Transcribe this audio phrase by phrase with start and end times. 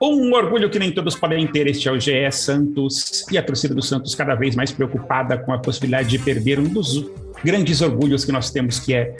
[0.00, 3.74] Um orgulho que nem todos podem ter, este é o GE Santos e a torcida
[3.74, 7.04] do Santos cada vez mais preocupada com a possibilidade de perder um dos
[7.44, 9.16] grandes orgulhos que nós temos, que é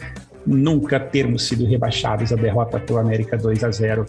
[0.47, 2.33] nunca termos sido rebaixados.
[2.33, 4.07] A derrota para o América 2 a 0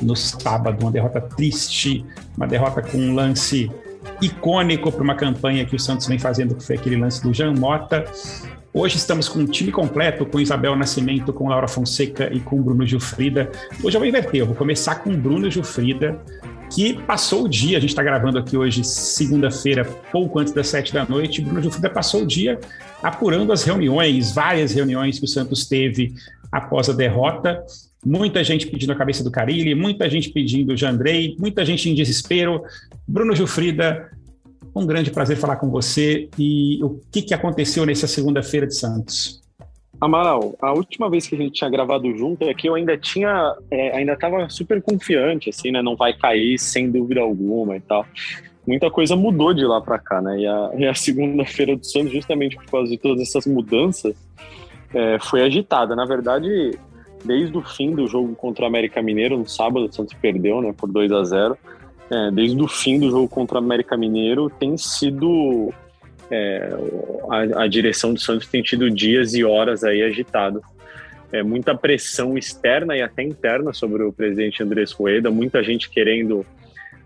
[0.00, 2.04] no sábado, uma derrota triste,
[2.36, 3.70] uma derrota com um lance
[4.20, 7.52] icônico para uma campanha que o Santos vem fazendo, que foi aquele lance do Jean
[7.52, 8.04] Mota.
[8.74, 12.86] Hoje estamos com um time completo, com Isabel Nascimento, com Laura Fonseca e com Bruno
[12.86, 13.52] Gilfrida.
[13.84, 16.18] Hoje eu vou inverter, eu vou começar com Bruno Gilfrida,
[16.74, 20.90] que passou o dia, a gente está gravando aqui hoje, segunda-feira, pouco antes das sete
[20.90, 22.58] da noite, Bruno Gilfrida passou o dia
[23.02, 26.14] apurando as reuniões, várias reuniões que o Santos teve
[26.50, 27.62] após a derrota.
[28.02, 31.94] Muita gente pedindo a cabeça do Carilli, muita gente pedindo o Jandrei, muita gente em
[31.94, 32.62] desespero.
[33.06, 34.10] Bruno Gilfrida,
[34.74, 36.28] um grande prazer falar com você.
[36.38, 39.42] E o que, que aconteceu nessa segunda-feira de Santos?
[40.00, 43.54] Amaral, a última vez que a gente tinha gravado junto é que eu ainda tinha,
[43.70, 45.80] é, ainda estava super confiante, assim, né?
[45.80, 48.04] Não vai cair sem dúvida alguma e tal.
[48.66, 50.40] Muita coisa mudou de lá para cá, né?
[50.40, 54.16] E a, a segunda-feira do Santos, justamente por causa de todas essas mudanças,
[54.92, 55.94] é, foi agitada.
[55.94, 56.76] Na verdade,
[57.24, 60.74] desde o fim do jogo contra o América Mineiro, no sábado, o Santos perdeu, né?
[60.76, 61.58] Por 2 a 0
[62.12, 65.72] é, desde o fim do jogo contra o América Mineiro, tem sido
[66.30, 66.68] é,
[67.30, 70.62] a, a, direção do Santos tem tido dias e horas aí agitado.
[71.32, 76.44] É, muita pressão externa e até interna sobre o presidente Andrés Rueda, muita gente querendo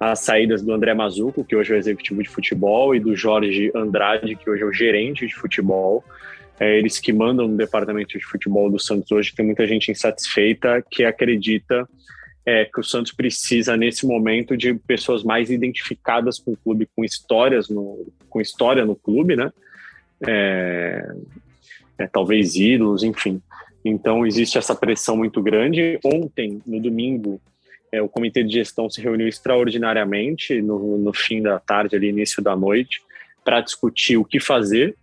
[0.01, 3.71] as saídas do André Mazuco, que hoje é o executivo de futebol, e do Jorge
[3.75, 6.05] Andrade, que hoje é o gerente de futebol.
[6.59, 10.85] É, eles que mandam no departamento de futebol do Santos hoje, tem muita gente insatisfeita
[10.91, 11.89] que acredita
[12.47, 17.05] é, que o Santos precisa nesse momento de pessoas mais identificadas com o clube, com
[17.05, 19.53] histórias no, com história no clube, né?
[20.25, 21.13] É,
[21.99, 23.43] é, talvez ídolos, enfim.
[23.85, 25.99] Então existe essa pressão muito grande.
[26.05, 27.41] Ontem, no domingo,
[27.91, 32.41] é, o comitê de gestão se reuniu extraordinariamente no, no fim da tarde, ali início
[32.41, 33.03] da noite,
[33.45, 34.97] para discutir o que fazer.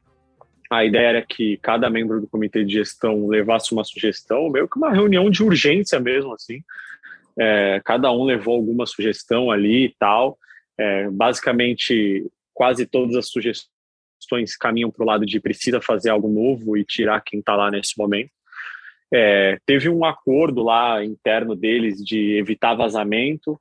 [0.70, 4.78] A ideia era que cada membro do comitê de gestão levasse uma sugestão, meio que
[4.78, 6.64] uma reunião de urgência mesmo, assim,
[7.40, 10.38] é, cada um levou alguma sugestão ali e tal.
[10.78, 16.78] É, basicamente, quase todas as sugestões caminham para o lado de precisa fazer algo novo
[16.78, 18.32] e tirar quem está lá nesse momento.
[19.14, 23.60] É, teve um acordo lá interno deles de evitar vazamento.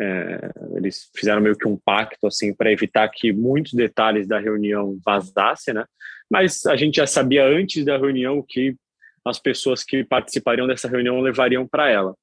[0.00, 4.96] É, eles fizeram meio que um pacto assim para evitar que muitos detalhes da reunião
[5.04, 5.84] vazassem, né?
[6.30, 8.76] Mas a gente já sabia antes da reunião que
[9.24, 12.14] as pessoas que participariam dessa reunião levariam para ela.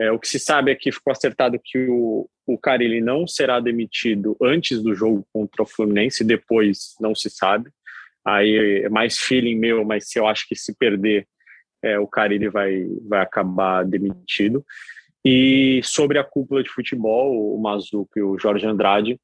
[0.00, 3.60] É, o que se sabe é que ficou acertado que o, o Carilli não será
[3.60, 7.70] demitido antes do jogo contra o Fluminense, depois não se sabe.
[8.24, 11.26] Aí é mais feeling meu, mas se eu acho que se perder,
[11.82, 14.64] é, o Carilli vai, vai acabar demitido.
[15.22, 19.20] E sobre a cúpula de futebol, o Mazuco e o Jorge Andrade,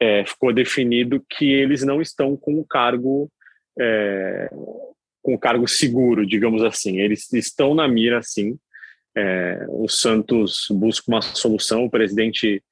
[0.00, 3.30] é, ficou definido que eles não estão com o cargo
[3.78, 4.48] é,
[5.22, 6.98] com o cargo seguro, digamos assim.
[6.98, 8.58] Eles estão na mira, sim,
[9.18, 12.62] é, o Santos busca uma solução, o presidente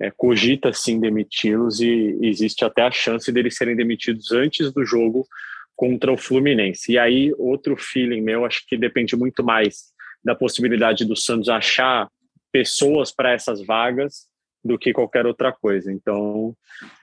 [0.00, 5.24] é, cogita sim demiti-los e existe até a chance deles serem demitidos antes do jogo
[5.76, 6.92] contra o Fluminense.
[6.92, 9.92] E aí, outro feeling meu, acho que depende muito mais
[10.24, 12.08] da possibilidade do Santos achar
[12.52, 14.26] pessoas para essas vagas
[14.64, 15.92] do que qualquer outra coisa.
[15.92, 16.56] Então,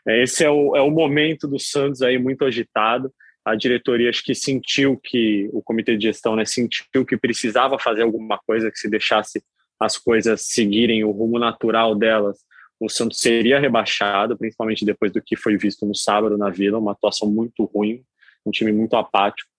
[0.05, 3.13] é, esse é o, é o momento do Santos aí muito agitado
[3.43, 8.03] a diretoria acho que sentiu que o comitê de gestão né, sentiu que precisava fazer
[8.03, 9.43] alguma coisa que se deixasse
[9.79, 12.37] as coisas seguirem o rumo natural delas,
[12.79, 16.91] o Santos seria rebaixado, principalmente depois do que foi visto no sábado na Vila, uma
[16.91, 18.03] atuação muito ruim,
[18.45, 19.49] um time muito apático.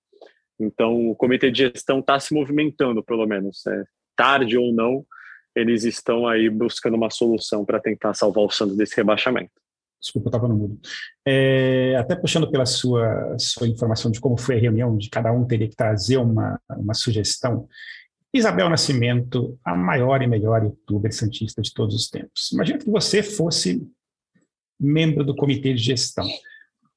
[0.58, 3.84] Então, o comitê de gestão está se movimentando, pelo menos, é,
[4.16, 5.04] tarde ou não,
[5.54, 9.52] eles estão aí buscando uma solução para tentar salvar o Santos desse rebaixamento.
[10.02, 10.80] Desculpa, eu estava no mudo.
[11.24, 15.46] É, até puxando pela sua, sua informação de como foi a reunião, de cada um
[15.46, 17.68] teria que trazer uma, uma sugestão.
[18.34, 22.50] Isabel Nascimento, a maior e melhor youtuber santista de todos os tempos.
[22.52, 23.86] Imagina que você fosse
[24.80, 26.26] membro do comitê de gestão.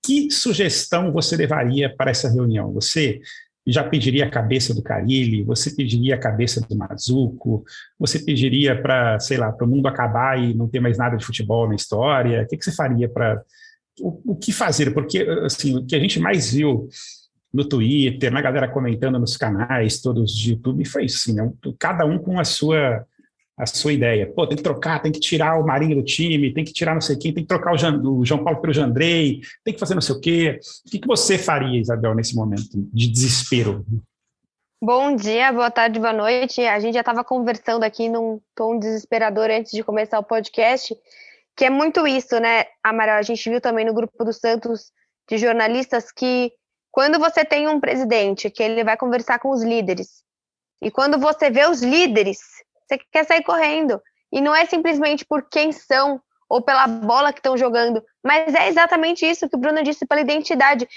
[0.04, 2.74] Que sugestão você levaria para essa reunião?
[2.74, 3.22] Você
[3.66, 7.64] já pediria a cabeça do Carilli, você pediria a cabeça do Mazuco,
[8.00, 11.26] você pediria para, sei lá, para o mundo acabar e não ter mais nada de
[11.26, 12.44] futebol na história?
[12.44, 13.42] O que, que você faria para.
[14.00, 14.94] O, o, que fazer?
[14.94, 16.88] Porque, assim, o que a gente mais viu
[17.52, 21.52] no Twitter, na galera comentando nos canais todos de YouTube, foi isso, assim, né?
[21.80, 23.06] cada um com a sua
[23.58, 24.28] a sua ideia.
[24.28, 27.02] Pô, tem que trocar, tem que tirar o Marinho do time, tem que tirar não
[27.02, 29.96] sei quem, tem que trocar o, Jean, o João Paulo pelo Jandrei, tem que fazer
[29.96, 30.60] não sei o quê.
[30.86, 33.86] O que, que você faria, Isabel, nesse momento de desespero?
[34.84, 36.62] Bom dia, boa tarde, boa noite.
[36.62, 40.94] A gente já estava conversando aqui num tom desesperador antes de começar o podcast,
[41.56, 43.18] que é muito isso, né, Amaral?
[43.18, 44.92] A gente viu também no grupo do Santos
[45.30, 46.52] de jornalistas que
[46.92, 50.24] quando você tem um presidente que ele vai conversar com os líderes,
[50.82, 52.40] e quando você vê os líderes,
[52.88, 54.02] você quer sair correndo.
[54.32, 58.68] E não é simplesmente por quem são ou pela bola que estão jogando, mas é
[58.68, 60.88] exatamente isso que o Bruno disse pela identidade.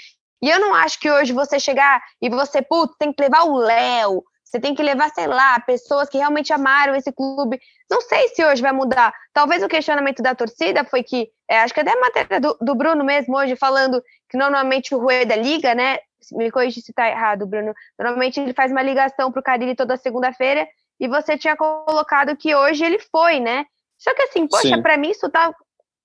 [0.41, 2.65] E eu não acho que hoje você chegar e você,
[2.97, 6.95] tem que levar o Léo, você tem que levar, sei lá, pessoas que realmente amaram
[6.95, 7.59] esse clube.
[7.89, 9.13] Não sei se hoje vai mudar.
[9.33, 12.73] Talvez o questionamento da torcida foi que, é, acho que até a matéria do, do,
[12.73, 15.99] Bruno mesmo hoje, falando que normalmente o Rueda liga, né?
[16.31, 17.73] Me corrija se está errado, Bruno.
[17.97, 20.67] Normalmente ele faz uma ligação para o Carilli toda segunda-feira
[20.99, 23.65] e você tinha colocado que hoje ele foi, né?
[23.97, 25.53] Só que assim, poxa, para mim isso tá.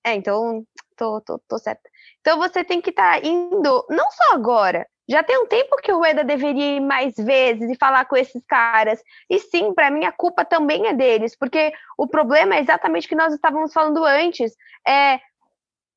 [0.05, 0.65] É, então,
[0.97, 1.89] tô, tô, tô certa.
[2.21, 5.93] Então você tem que estar tá indo, não só agora, já tem um tempo que
[5.93, 9.03] o Rueda deveria ir mais vezes e falar com esses caras.
[9.29, 13.09] E sim, para mim a culpa também é deles, porque o problema é exatamente o
[13.09, 14.55] que nós estávamos falando antes.
[14.87, 15.21] É,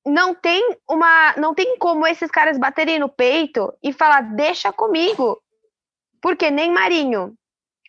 [0.05, 5.41] não tem uma, não tem como esses caras baterem no peito e falar deixa comigo,
[6.21, 7.33] porque nem Marinho,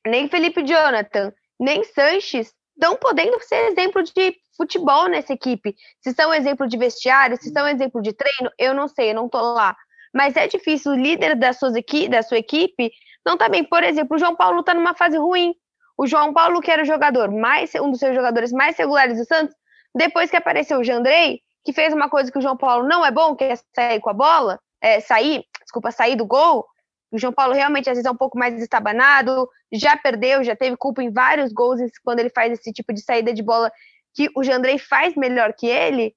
[0.08, 5.74] nem Felipe Jonathan, nem Sanches estão podendo ser exemplo de futebol nessa equipe.
[6.00, 9.28] Se são exemplo de vestiário, se são exemplo de treino, eu não sei, eu não
[9.28, 9.76] tô lá.
[10.12, 12.90] Mas é difícil, o líder suas equi da sua equipe
[13.24, 13.62] não tá bem.
[13.62, 15.54] Por exemplo, o João Paulo tá numa fase ruim.
[15.96, 19.24] O João Paulo, que era o jogador mais, um dos seus jogadores mais regulares do
[19.24, 19.54] Santos,
[19.94, 23.10] depois que apareceu o Jandrei, que fez uma coisa que o João Paulo não é
[23.10, 26.64] bom, que é sair com a bola, é, sair, desculpa, sair do gol.
[27.10, 30.76] O João Paulo realmente às vezes é um pouco mais estabanado, já perdeu, já teve
[30.76, 33.72] culpa em vários gols quando ele faz esse tipo de saída de bola
[34.14, 36.14] que o Jandrei faz melhor que ele,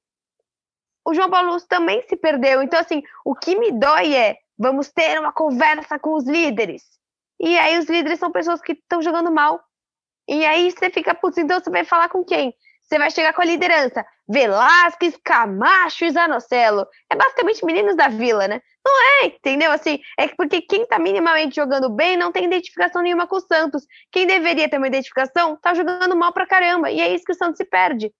[1.06, 2.62] o João Paulo também se perdeu.
[2.62, 6.84] Então, assim, o que me dói é vamos ter uma conversa com os líderes.
[7.40, 9.60] E aí os líderes são pessoas que estão jogando mal.
[10.28, 12.54] E aí você fica, putz, então você vai falar com quem?
[12.92, 14.06] Você vai chegar com a liderança.
[14.28, 16.86] Velasquez, Camacho e Zanocelo.
[17.10, 18.60] É basicamente meninos da vila, né?
[18.86, 19.72] Não é, entendeu?
[19.72, 23.86] Assim, é porque quem tá minimamente jogando bem não tem identificação nenhuma com o Santos.
[24.12, 26.92] Quem deveria ter uma identificação tá jogando mal pra caramba.
[26.92, 28.12] E é isso que o Santos se perde.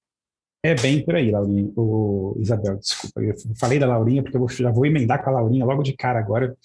[0.64, 1.70] É bem por aí, Laurinha.
[1.76, 3.20] O Isabel, desculpa.
[3.22, 6.18] Eu falei da Laurinha porque eu já vou emendar com a Laurinha logo de cara
[6.18, 6.56] agora.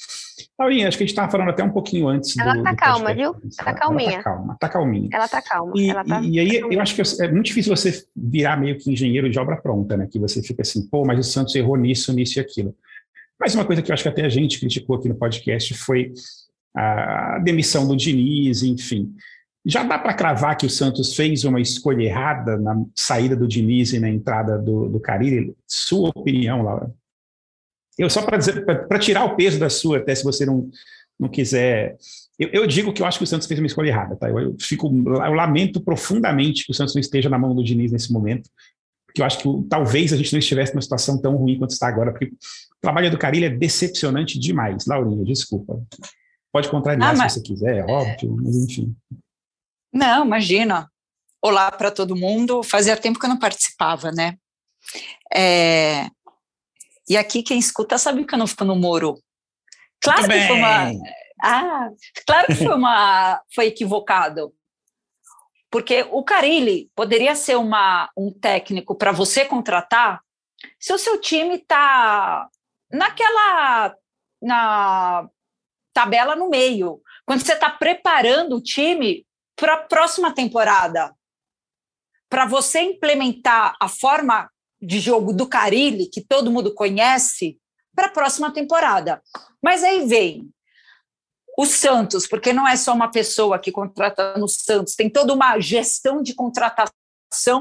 [0.58, 2.36] Laurinha, acho que a gente estava falando até um pouquinho antes.
[2.38, 3.34] Ela do, tá do calma, viu?
[3.56, 4.10] Tá calminha.
[4.10, 5.08] Ela tá calma, tá calminha.
[5.12, 5.72] Ela tá calma.
[5.76, 8.78] E, ela tá, e aí tá eu acho que é muito difícil você virar meio
[8.78, 10.08] que engenheiro de obra pronta, né?
[10.10, 12.74] Que você fica assim, pô, mas o Santos errou nisso, nisso e aquilo.
[13.38, 16.12] Mas uma coisa que eu acho que até a gente criticou aqui no podcast foi
[16.74, 19.14] a demissão do Diniz, enfim.
[19.64, 23.92] Já dá para cravar que o Santos fez uma escolha errada na saída do Diniz
[23.92, 25.54] e na entrada do, do Carille?
[25.66, 26.94] Sua opinião, Laura?
[27.98, 30.68] Eu só para tirar o peso da sua, até se você não,
[31.18, 31.96] não quiser.
[32.38, 34.28] Eu, eu, digo que eu acho que o Santos fez uma escolha errada, tá?
[34.28, 37.90] Eu, eu, fico, eu lamento profundamente que o Santos não esteja na mão do Diniz
[37.90, 38.50] nesse momento,
[39.06, 41.88] porque eu acho que talvez a gente não estivesse numa situação tão ruim quanto está
[41.88, 44.84] agora, porque o trabalho do Carilho é decepcionante demais.
[44.86, 45.80] Laurinha, desculpa.
[46.52, 47.32] Pode contrariar ah, mas...
[47.32, 48.94] se você quiser, é óbvio, mas enfim.
[49.92, 50.90] Não, imagina.
[51.40, 52.62] Olá para todo mundo.
[52.62, 54.36] Fazia tempo que eu não participava, né?
[55.34, 56.10] É...
[57.08, 59.20] E aqui quem escuta sabe que eu não fico no muro.
[60.02, 60.92] Claro que foi uma.
[61.42, 61.88] Ah,
[62.26, 63.42] claro que foi uma.
[63.54, 64.52] foi equivocado.
[65.70, 70.20] Porque o Carilli poderia ser uma, um técnico para você contratar
[70.78, 72.48] se o seu time está
[72.90, 73.94] naquela
[74.40, 75.28] na
[75.92, 77.00] tabela no meio.
[77.24, 81.14] Quando você está preparando o time para a próxima temporada,
[82.28, 87.58] para você implementar a forma de jogo do Carilli, que todo mundo conhece,
[87.94, 89.22] para a próxima temporada.
[89.62, 90.48] Mas aí vem
[91.58, 95.58] o Santos, porque não é só uma pessoa que contrata no Santos, tem toda uma
[95.58, 96.92] gestão de contratação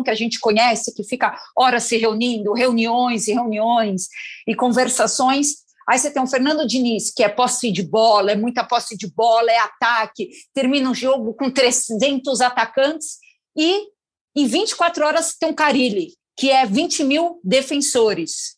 [0.03, 4.07] que a gente conhece, que fica horas se reunindo, reuniões e reuniões
[4.45, 8.63] e conversações Aí você tem um Fernando Diniz, que é posse de bola, é muita
[8.63, 13.19] posse de bola, é ataque, termina o jogo com 300 atacantes,
[13.55, 13.88] e
[14.36, 18.57] em 24 horas tem um Carilli, que é 20 mil defensores,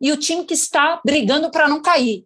[0.00, 2.24] e o time que está brigando para não cair.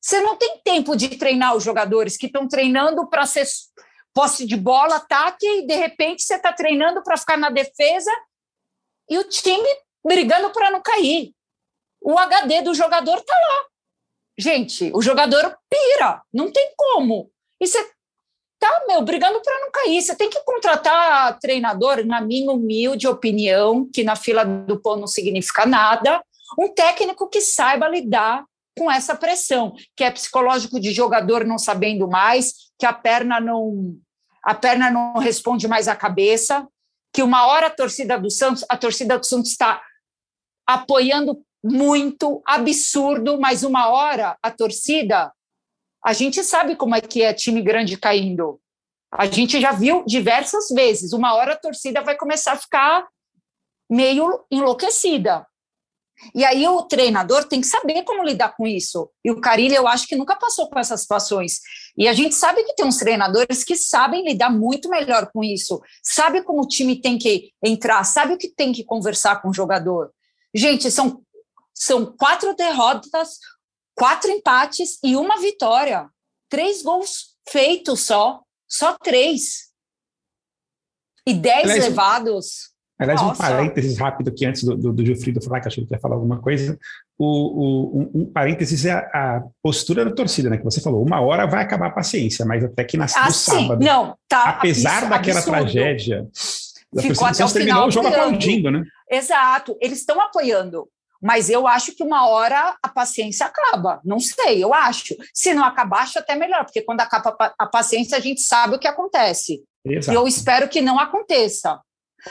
[0.00, 3.46] Você não tem tempo de treinar os jogadores que estão treinando para ser
[4.14, 8.10] posse de bola, ataque, e de repente você está treinando para ficar na defesa
[9.10, 9.68] e o time
[10.04, 11.36] brigando para não cair
[12.06, 13.66] o HD do jogador tá lá.
[14.38, 17.32] Gente, o jogador pira, não tem como.
[17.60, 17.90] E você
[18.58, 20.02] tá, meu, brigando para não cair.
[20.02, 25.06] Você tem que contratar treinador, na minha humilde opinião, que na fila do pão não
[25.06, 26.22] significa nada,
[26.58, 28.44] um técnico que saiba lidar
[28.78, 33.96] com essa pressão, que é psicológico de jogador não sabendo mais, que a perna não
[34.42, 36.68] a perna não responde mais à cabeça,
[37.12, 39.82] que uma hora a torcida do Santos, a torcida do Santos está
[40.64, 45.32] apoiando muito, absurdo, mas uma hora a torcida,
[46.06, 48.60] a gente sabe como é que é time grande caindo.
[49.10, 51.12] A gente já viu diversas vezes.
[51.12, 53.04] Uma hora a torcida vai começar a ficar
[53.90, 55.44] meio enlouquecida.
[56.32, 59.10] E aí o treinador tem que saber como lidar com isso.
[59.24, 61.58] E o Carilho, eu acho que nunca passou por essas situações.
[61.98, 65.82] E a gente sabe que tem uns treinadores que sabem lidar muito melhor com isso.
[66.04, 69.54] Sabe como o time tem que entrar, sabe o que tem que conversar com o
[69.54, 70.12] jogador.
[70.54, 71.20] Gente, são,
[71.74, 73.40] são quatro derrotas,
[73.96, 76.08] quatro empates e uma vitória.
[76.48, 78.42] Três gols feitos só.
[78.68, 79.70] Só três.
[81.26, 82.76] E dez Aliás, levados.
[82.98, 83.34] Aliás, Nossa.
[83.34, 86.14] um parênteses rápido aqui antes do, do, do Gilfrido falar, que achei que ia falar
[86.14, 86.78] alguma coisa.
[87.18, 90.58] O, o um, um, parênteses é a, a, postura da torcida, né?
[90.58, 93.32] Que você falou, uma hora vai acabar a paciência, mas até que na, ah, no
[93.32, 93.84] sábado.
[93.84, 94.50] Não, tá.
[94.50, 96.26] Apesar daquela tragédia.
[96.98, 98.84] Ficou até o terminou final o jogo aplaudindo, né?
[99.10, 100.88] Exato, eles estão apoiando.
[101.26, 104.00] Mas eu acho que uma hora a paciência acaba.
[104.04, 105.12] Não sei, eu acho.
[105.34, 108.78] Se não acabar, acho até melhor, porque quando acaba a paciência, a gente sabe o
[108.78, 109.64] que acontece.
[109.84, 110.12] Exato.
[110.12, 111.80] E eu espero que não aconteça.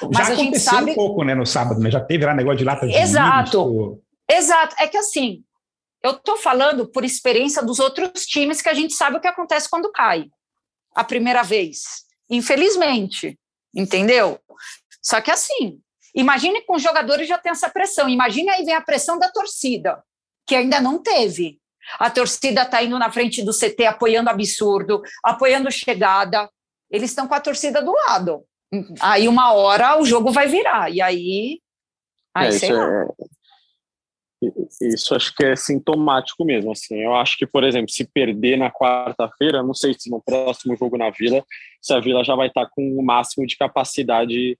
[0.02, 1.92] Mas Já a gente sabe um pouco, né, no sábado, né?
[1.92, 4.02] Já teve lá negócio de lata de Exato.
[4.32, 4.74] Exato.
[4.80, 5.44] É que assim,
[6.02, 9.70] eu estou falando por experiência dos outros times que a gente sabe o que acontece
[9.70, 10.28] quando cai
[10.96, 11.84] a primeira vez.
[12.30, 13.38] Infelizmente,
[13.76, 14.40] entendeu?
[15.02, 15.82] Só que assim,
[16.16, 18.08] Imagine com os jogadores já tem essa pressão.
[18.08, 20.02] Imagine aí vem a pressão da torcida,
[20.48, 21.60] que ainda não teve.
[22.00, 26.50] A torcida está indo na frente do CT apoiando absurdo, apoiando chegada.
[26.90, 28.44] Eles estão com a torcida do lado.
[29.02, 30.92] Aí uma hora o jogo vai virar.
[30.92, 31.60] E aí.
[32.34, 33.08] aí é, sei isso, lá.
[34.42, 36.72] É, isso acho que é sintomático mesmo.
[36.72, 36.96] Assim.
[36.96, 40.98] Eu acho que, por exemplo, se perder na quarta-feira, não sei se no próximo jogo
[40.98, 41.44] na Vila,
[41.82, 44.58] se a Vila já vai estar tá com o máximo de capacidade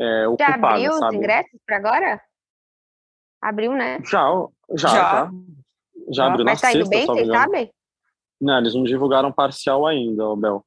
[0.00, 1.06] é, já abriu sabe?
[1.06, 2.20] os ingressos para agora?
[3.40, 4.00] Abriu, né?
[4.04, 4.30] Já,
[4.74, 5.02] já, já.
[5.02, 5.30] Tá.
[6.10, 7.70] Já abriu Mas na tá indo bem, vocês sabem?
[8.40, 10.64] Não, eles não divulgaram parcial ainda, Bel.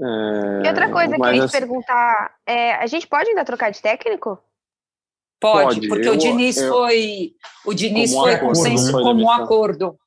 [0.00, 3.70] É, e outra coisa que eu ia te perguntar, é, a gente pode ainda trocar
[3.70, 4.38] de técnico?
[5.40, 5.88] Pode, pode.
[5.88, 7.34] porque eu, o Diniz eu, foi
[7.64, 9.02] o Diniz foi acordo, consenso né?
[9.02, 9.98] como um acordo.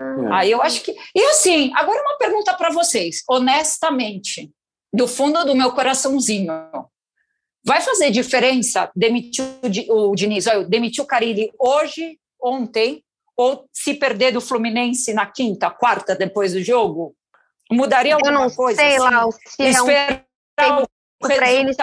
[0.00, 0.32] É.
[0.32, 0.94] Aí eu acho que.
[1.14, 4.52] E assim, agora uma pergunta para vocês, honestamente
[4.94, 6.52] do fundo do meu coraçãozinho.
[7.66, 9.44] Vai fazer diferença demitir
[9.88, 13.02] o Diniz, olha, demitir o Carilli hoje, ontem,
[13.36, 17.14] ou se perder do Fluminense na quinta, quarta, depois do jogo?
[17.72, 18.82] Mudaria alguma coisa?
[18.82, 19.82] Eu não coisa, sei assim?
[19.82, 19.92] lá, se
[20.60, 20.84] é um
[21.20, 21.76] para eles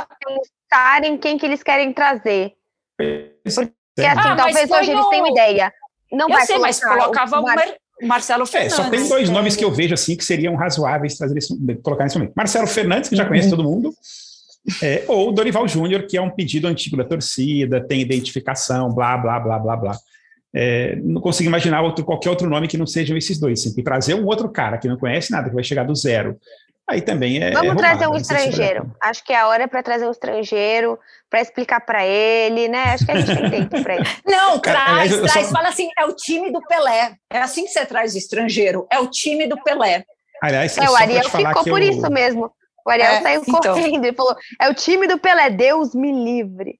[0.69, 2.53] pensarem quem que eles querem trazer.
[2.95, 3.71] Porque assim,
[4.05, 4.99] ah, talvez hoje no...
[4.99, 5.73] eles tenham ideia.
[6.11, 7.75] Não eu vai sei, mas colocava o, Mar...
[8.01, 8.79] Marcelo Fernandes.
[8.79, 11.39] É, só tem dois nomes que eu vejo assim que seriam razoáveis trazer
[11.83, 12.33] colocar nesse momento.
[12.35, 13.93] Marcelo Fernandes, que já conhece todo mundo,
[14.81, 19.39] é, ou Dorival Júnior, que é um pedido antigo da torcida, tem identificação, blá, blá,
[19.39, 19.97] blá, blá, blá.
[20.53, 23.59] É, não consigo imaginar outro, qualquer outro nome que não sejam esses dois.
[23.59, 26.37] Assim, e trazer um outro cara que não conhece nada, que vai chegar do zero,
[26.91, 27.51] aí também é.
[27.51, 28.91] Vamos é trazer um estrangeiro.
[29.01, 32.83] Acho que é a hora é para trazer um estrangeiro, para explicar para ele, né?
[32.93, 34.05] Acho que a gente tem tempo para ele.
[34.25, 35.47] Não, Cara, traz, aliás, traz.
[35.47, 35.53] Só...
[35.53, 37.15] Fala assim: é o time do Pelé.
[37.31, 38.85] É assim que você traz estrangeiro.
[38.91, 40.03] É o time do Pelé.
[40.41, 41.89] Aliás, é, o Ariel ficou por eu...
[41.89, 42.51] isso mesmo.
[42.85, 43.61] O Ariel é, saiu então.
[43.61, 46.79] correndo e falou: é o time do Pelé, Deus me livre.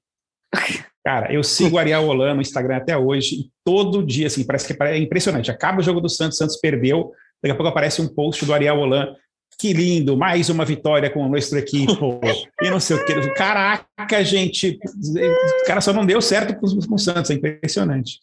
[1.04, 4.72] Cara, eu sigo o Ariel Holan no Instagram até hoje, e todo dia, assim, parece
[4.72, 5.50] que é impressionante.
[5.50, 7.10] Acaba o jogo do Santos, Santos perdeu,
[7.42, 9.14] daqui a pouco aparece um post do Ariel Holan
[9.62, 12.20] que lindo, mais uma vitória com o nosso equipo,
[12.60, 13.14] e não sei o que.
[13.30, 18.18] Caraca, gente, o cara só não deu certo com, com o Santos, é impressionante.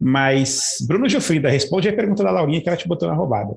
[0.00, 3.54] Mas, Bruno Gilfrida, responde a pergunta da Laurinha que ela te botou na roubada.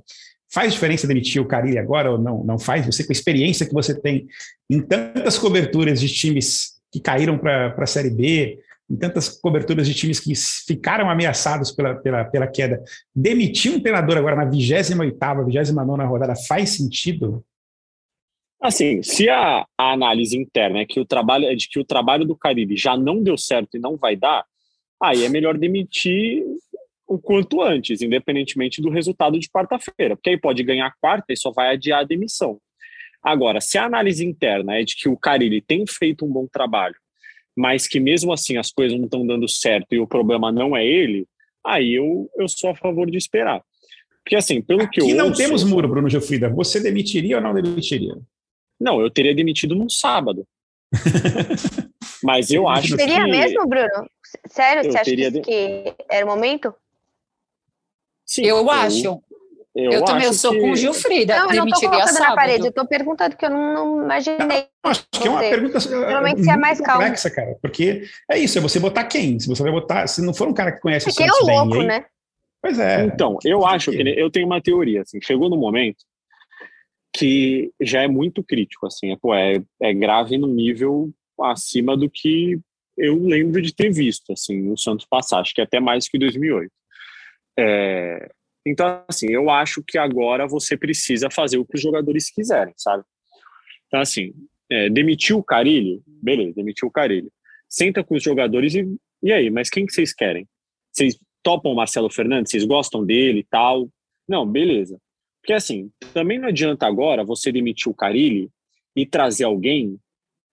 [0.51, 2.43] Faz diferença demitir o Carilli agora ou não?
[2.43, 2.85] Não faz?
[2.85, 4.27] Você, com a experiência que você tem
[4.69, 8.59] em tantas coberturas de times que caíram para a Série B,
[8.89, 10.33] em tantas coberturas de times que
[10.65, 12.81] ficaram ameaçados pela, pela, pela queda,
[13.13, 17.43] demitir um treinador agora na 28ª, 29 rodada faz sentido?
[18.61, 22.25] Assim, se a, a, análise interna é que o trabalho é de que o trabalho
[22.25, 24.45] do Caribe já não deu certo e não vai dar,
[25.01, 26.43] aí é melhor demitir
[27.05, 31.51] o quanto antes, independentemente do resultado de quarta-feira, porque aí pode ganhar quarta e só
[31.51, 32.59] vai adiar a demissão.
[33.21, 36.95] Agora, se a análise interna é de que o Carilli tem feito um bom trabalho
[37.57, 40.85] mas que mesmo assim as coisas não estão dando certo e o problema não é
[40.85, 41.25] ele,
[41.65, 43.63] aí eu, eu sou a favor de esperar.
[44.23, 46.49] Porque assim, pelo Aqui que eu não ouço, temos muro, Bruno Gilfrida.
[46.49, 48.15] Você demitiria ou não demitiria?
[48.79, 50.45] Não, eu teria demitido num sábado.
[52.23, 53.31] Mas eu acho Seria que...
[53.31, 54.07] mesmo, Bruno?
[54.47, 54.83] Sério?
[54.83, 55.41] Eu você acha de...
[55.41, 56.73] que era o momento?
[58.25, 59.23] Sim, eu, eu acho.
[59.77, 60.59] Eu, eu também eu sou que...
[60.59, 61.35] com o Gilfrida.
[61.37, 62.29] Não, eu não estou colocando sábado.
[62.29, 64.65] na parede, eu estou perguntando que eu não, não imaginei.
[64.83, 67.55] Não, acho que é uma pergunta Normalmente você é mais complexa, cara.
[67.61, 69.39] Porque é isso, é você botar quem?
[69.39, 71.51] Se você vai botar, se não for um cara que conhece porque o Santos é
[71.51, 72.05] louco, bem, né?
[72.59, 73.03] Pois é.
[73.03, 76.03] Então, eu acho que eu tenho uma teoria, assim, chegou no momento
[77.15, 82.09] que já é muito crítico, assim, é, pô, é, é grave no nível acima do
[82.09, 82.59] que
[82.97, 86.71] eu lembro de ter visto, assim, o Santos passar, acho que até mais que 2008.
[87.59, 88.29] É,
[88.69, 93.03] então, assim, eu acho que agora você precisa fazer o que os jogadores quiserem, sabe?
[93.87, 94.33] Então, assim,
[94.69, 97.31] é, demitiu o Carilho, beleza, demitiu o Carilho.
[97.69, 98.85] Senta com os jogadores e,
[99.23, 100.47] e aí, mas quem que vocês querem?
[100.91, 102.51] Vocês topam o Marcelo Fernandes?
[102.51, 103.89] Vocês gostam dele e tal?
[104.27, 104.99] Não, beleza.
[105.41, 108.51] Porque, assim, também não adianta agora você demitir o Carilho
[108.95, 109.97] e trazer alguém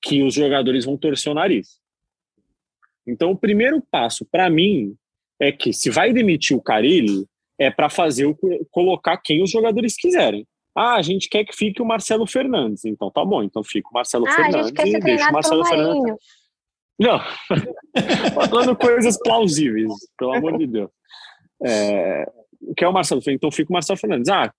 [0.00, 1.80] que os jogadores vão torcer o nariz.
[3.06, 4.94] Então, o primeiro passo, para mim,
[5.40, 8.36] é que se vai demitir o Carilho, é para fazer o
[8.70, 10.46] colocar quem os jogadores quiserem.
[10.76, 12.84] Ah, a gente quer que fique o Marcelo Fernandes.
[12.84, 16.14] Então tá bom, então fica o Marcelo ah, Fernandes e deixa o Marcelo Fernandes.
[16.98, 17.20] Não,
[18.34, 20.90] falando coisas plausíveis, pelo amor de Deus.
[21.64, 22.26] É,
[22.76, 24.28] que é o Marcelo Fernandes, então fica o Marcelo Fernandes.
[24.28, 24.52] Ah,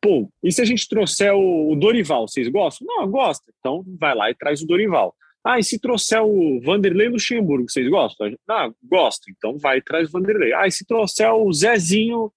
[0.00, 2.86] pô, e se a gente trouxer o Dorival, vocês gostam?
[2.86, 3.50] Não, gosta.
[3.58, 5.14] Então vai lá e traz o Dorival.
[5.44, 8.34] Ah, e se trouxer o Vanderlei Luxemburgo, vocês gostam?
[8.48, 9.30] Ah, gosto.
[9.30, 10.54] Então vai e traz o Vanderlei.
[10.54, 12.32] Ah, e se trouxer o Zezinho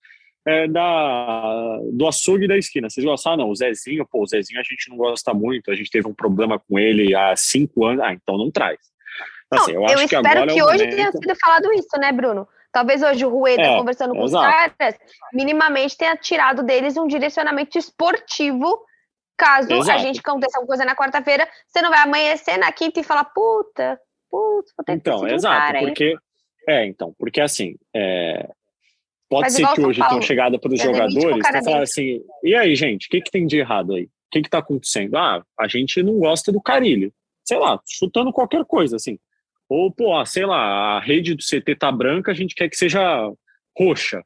[0.46, 3.34] é, da, do açougue da esquina, vocês gostam?
[3.34, 6.06] Ah, não, o Zezinho, pô, o Zezinho a gente não gosta muito, a gente teve
[6.06, 8.04] um problema com ele há cinco anos.
[8.04, 8.78] Ah, então não traz.
[9.46, 10.96] Então, assim, eu, eu espero que, que é hoje momento...
[10.96, 12.46] tenha sido falado isso, né, Bruno?
[12.74, 14.46] Talvez hoje o Rueda, é, conversando com exato.
[14.46, 14.96] os caras,
[15.34, 18.86] minimamente tenha tirado deles um direcionamento esportivo
[19.38, 19.92] Caso Exato.
[19.92, 23.26] a gente aconteça alguma coisa na quarta-feira, você não vai amanhecer na quinta e falar,
[23.26, 24.00] puta,
[24.32, 26.16] puta, vou ter então, exato, cara, porque
[26.68, 28.50] É, então, porque assim, é,
[29.30, 32.76] pode Mas ser que hoje tenham chegado para os jogadores e falar assim, e aí,
[32.76, 34.06] gente, o que, que tem de errado aí?
[34.06, 35.16] O que está acontecendo?
[35.16, 37.14] Ah, a gente não gosta do carilho.
[37.46, 39.18] Sei lá, chutando qualquer coisa, assim.
[39.70, 43.32] Ou, pô, sei lá, a rede do CT tá branca, a gente quer que seja
[43.78, 44.24] roxa,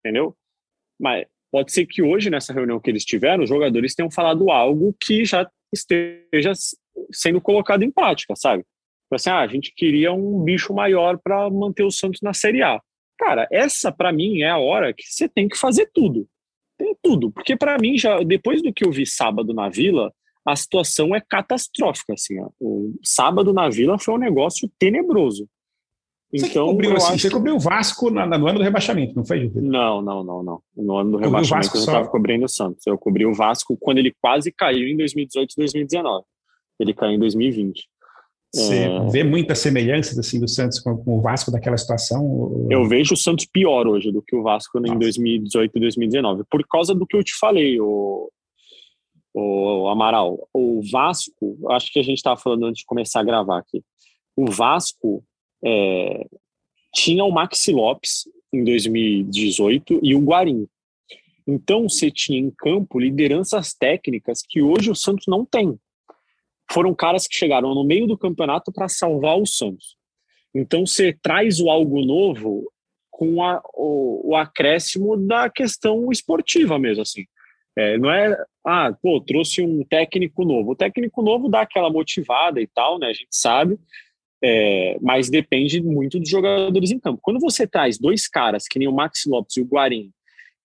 [0.00, 0.36] entendeu?
[0.98, 4.92] Mas Pode ser que hoje, nessa reunião que eles tiveram, os jogadores tenham falado algo
[5.00, 6.50] que já esteja
[7.12, 8.64] sendo colocado em prática, sabe?
[8.64, 12.60] Tipo assim, ah, a gente queria um bicho maior para manter o Santos na Série
[12.60, 12.80] A.
[13.16, 16.26] Cara, essa para mim é a hora que você tem que fazer tudo.
[16.76, 20.12] Tem tudo, porque para mim já depois do que eu vi sábado na Vila,
[20.44, 22.36] a situação é catastrófica assim.
[22.40, 22.50] Ó.
[22.58, 25.48] O sábado na Vila foi um negócio tenebroso.
[26.36, 29.62] Você então, cobriu, assim, você cobriu o Vasco no ano do rebaixamento, não foi, Júlio?
[29.62, 30.62] Não, não, não, não.
[30.76, 32.84] No ano do rebaixamento eu estava cobrindo o Santos.
[32.86, 36.24] Eu cobri o Vasco quando ele quase caiu em 2018 e 2019.
[36.80, 37.88] Ele caiu em 2020.
[38.52, 39.06] Você é...
[39.10, 42.66] vê muitas semelhanças assim do Santos com, com, o Vasco daquela situação?
[42.68, 44.92] Eu vejo o Santos pior hoje do que o Vasco Nossa.
[44.92, 48.28] em 2018 e 2019, por causa do que eu te falei, o,
[49.32, 50.48] o Amaral.
[50.52, 53.84] O Vasco, acho que a gente estava falando antes de começar a gravar aqui.
[54.36, 55.22] O Vasco
[55.64, 56.26] é,
[56.92, 60.68] tinha o Maxi Lopes em 2018 e o Guarim.
[61.46, 65.78] Então você tinha em campo lideranças técnicas que hoje o Santos não tem.
[66.70, 69.96] Foram caras que chegaram no meio do campeonato para salvar o Santos.
[70.54, 72.70] Então você traz o algo novo
[73.10, 77.24] com a, o, o, acréscimo da questão esportiva mesmo, assim.
[77.76, 80.72] É, não é, ah, pô, trouxe um técnico novo.
[80.72, 83.08] O técnico novo dá aquela motivada e tal, né?
[83.08, 83.78] A gente sabe,
[84.46, 87.18] é, mas depende muito dos jogadores em campo.
[87.22, 90.12] Quando você traz dois caras, que nem o Max Lopes e o Guarim,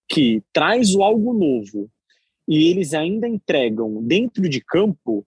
[0.09, 1.89] que traz o algo novo
[2.45, 5.25] e eles ainda entregam dentro de campo,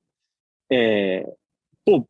[0.71, 1.27] é,
[1.83, 2.07] pô,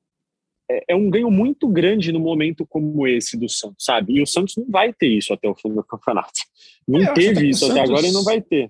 [0.68, 4.14] é, é um ganho muito grande no momento como esse do Santos, sabe?
[4.14, 6.40] E o Santos não vai ter isso até o fim do campeonato.
[6.88, 8.68] Não teve isso até agora e não vai ter.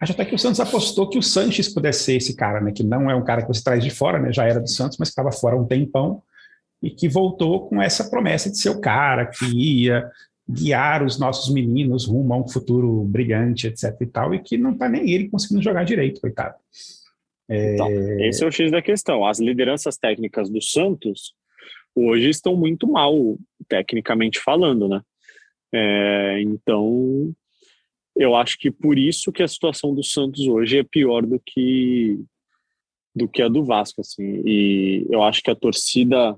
[0.00, 2.72] Acho até que o Santos apostou que o Sanches pudesse ser esse cara, né?
[2.72, 4.32] Que não é um cara que você traz de fora, né?
[4.32, 6.20] Já era do Santos, mas estava fora um tempão
[6.82, 10.08] e que voltou com essa promessa de ser o cara que ia
[10.48, 14.72] guiar os nossos meninos rumo a um futuro brilhante, etc e tal, e que não
[14.72, 16.54] está nem ele conseguindo jogar direito, coitado.
[17.48, 17.74] É...
[17.74, 19.26] Então, esse é o X da questão.
[19.26, 21.34] As lideranças técnicas do Santos
[21.94, 23.14] hoje estão muito mal,
[23.68, 25.00] tecnicamente falando, né?
[25.72, 27.34] É, então,
[28.14, 32.18] eu acho que por isso que a situação do Santos hoje é pior do que
[33.14, 34.42] do que a do Vasco, assim.
[34.44, 36.36] E eu acho que a torcida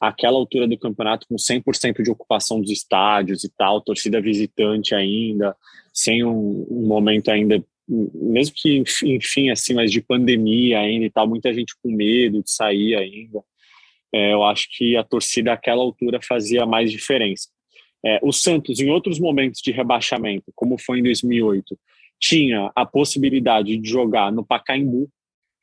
[0.00, 5.54] aquela altura do campeonato com 100% de ocupação dos estádios e tal, torcida visitante ainda,
[5.92, 11.28] sem um, um, momento ainda, mesmo que enfim, assim, mas de pandemia ainda e tal,
[11.28, 13.42] muita gente com medo de sair ainda.
[14.12, 17.48] É, eu acho que a torcida àquela altura fazia mais diferença.
[18.04, 21.78] É, o Santos, em outros momentos de rebaixamento, como foi em 2008,
[22.18, 25.10] tinha a possibilidade de jogar no Pacaembu,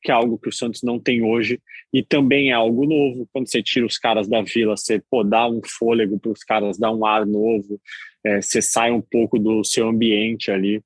[0.02, 1.60] que é algo que o Santos não tem hoje,
[1.94, 3.28] e também é algo novo.
[3.34, 6.78] Quando você tira os caras da vila, você pô, dá um fôlego para os caras,
[6.78, 7.80] dá um ar novo,
[8.24, 10.82] é, você sai um pouco do seu ambiente ali.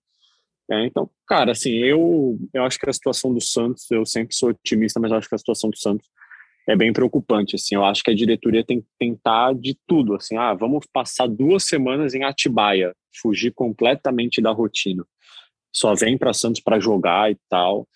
[0.71, 4.49] É, então, cara, assim, eu, eu acho que a situação do Santos, eu sempre sou
[4.49, 6.07] otimista, mas eu acho que a situação do Santos
[6.67, 10.37] é bem preocupante, assim, eu acho que a diretoria tem que tentar de tudo, assim,
[10.37, 15.03] ah, vamos passar duas semanas em Atibaia, fugir completamente da rotina,
[15.73, 17.87] só vem para Santos para jogar e tal,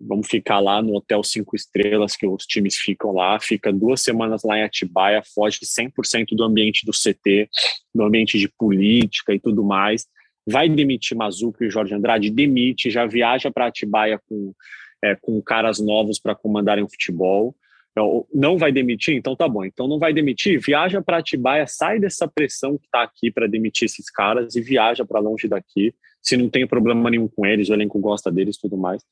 [0.00, 4.42] vamos ficar lá no hotel cinco estrelas que os times ficam lá, fica duas semanas
[4.42, 7.48] lá em Atibaia, foge 100% do ambiente do CT,
[7.94, 10.06] do ambiente de política e tudo mais,
[10.46, 14.54] vai demitir Mazuco e Jorge Andrade, demite, já viaja para Atibaia com,
[15.04, 17.54] é, com caras novos para comandarem o futebol,
[17.90, 19.64] então, não vai demitir, então tá bom.
[19.64, 23.86] Então não vai demitir, viaja para Atibaia, sai dessa pressão que está aqui para demitir
[23.86, 25.94] esses caras e viaja para longe daqui.
[26.22, 29.02] Se não tem problema nenhum com eles, o elenco gosta deles, tudo mais.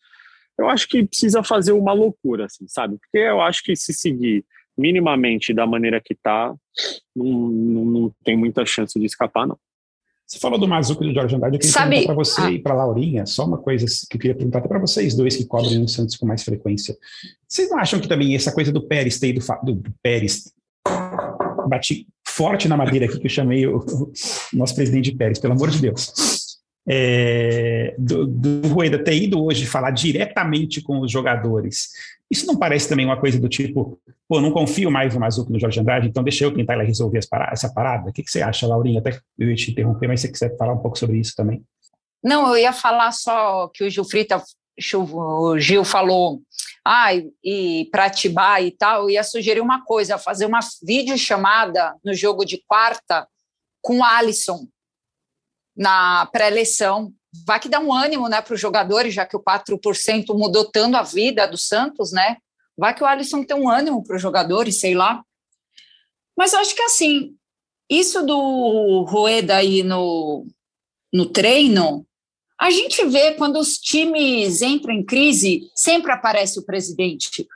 [0.58, 2.98] Eu acho que precisa fazer uma loucura, assim, sabe?
[2.98, 4.44] Porque eu acho que se seguir
[4.76, 6.54] minimamente da maneira que tá,
[7.14, 9.58] não, não, não tem muita chance de escapar, não.
[10.26, 12.50] Você falou do Mazuco e do Jorge Andrade, eu queria Sabe, perguntar para você ah.
[12.50, 15.46] e para Laurinha, só uma coisa que eu queria perguntar até para vocês dois que
[15.46, 16.94] cobrem o Santos com mais frequência.
[17.48, 20.52] Vocês não acham que também essa coisa do Pérez ter ido, do, do Pérez,
[21.66, 24.12] bati forte na madeira aqui que eu chamei o, o
[24.52, 26.37] nosso presidente de Pérez, pelo amor de Deus
[26.88, 31.90] é, do, do Rueda ter ido hoje falar diretamente com os jogadores,
[32.30, 35.60] isso não parece também uma coisa do tipo, pô, não confio mais no Mazuco no
[35.60, 38.10] Jorge Andrade, então deixa eu tentar resolver essa parada?
[38.10, 39.00] O que, que você acha, Laurinha?
[39.00, 41.62] Até eu ia te interromper, mas se você quiser falar um pouco sobre isso também.
[42.22, 44.42] Não, eu ia falar só que o Gil Frita,
[44.94, 46.42] o Gil falou,
[46.84, 47.08] ah,
[47.42, 52.44] e para Atibaia e tal, eu ia sugerir uma coisa, fazer uma videochamada no jogo
[52.44, 53.26] de quarta
[53.80, 54.66] com o Alisson,
[55.78, 57.12] na pré-eleição.
[57.46, 60.96] Vai que dá um ânimo né, para os jogadores, já que o 4% mudou tanto
[60.96, 62.38] a vida do Santos, né?
[62.76, 65.22] Vai que o Alisson tem um ânimo para os jogadores, sei lá.
[66.36, 67.34] Mas acho que assim,
[67.88, 70.46] isso do Rueda aí no,
[71.12, 72.06] no treino,
[72.58, 77.46] a gente vê quando os times entram em crise, sempre aparece o presidente.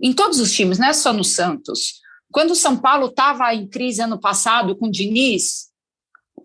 [0.00, 2.00] Em todos os times, não é só no Santos.
[2.30, 5.70] Quando o São Paulo estava em crise ano passado com o Diniz,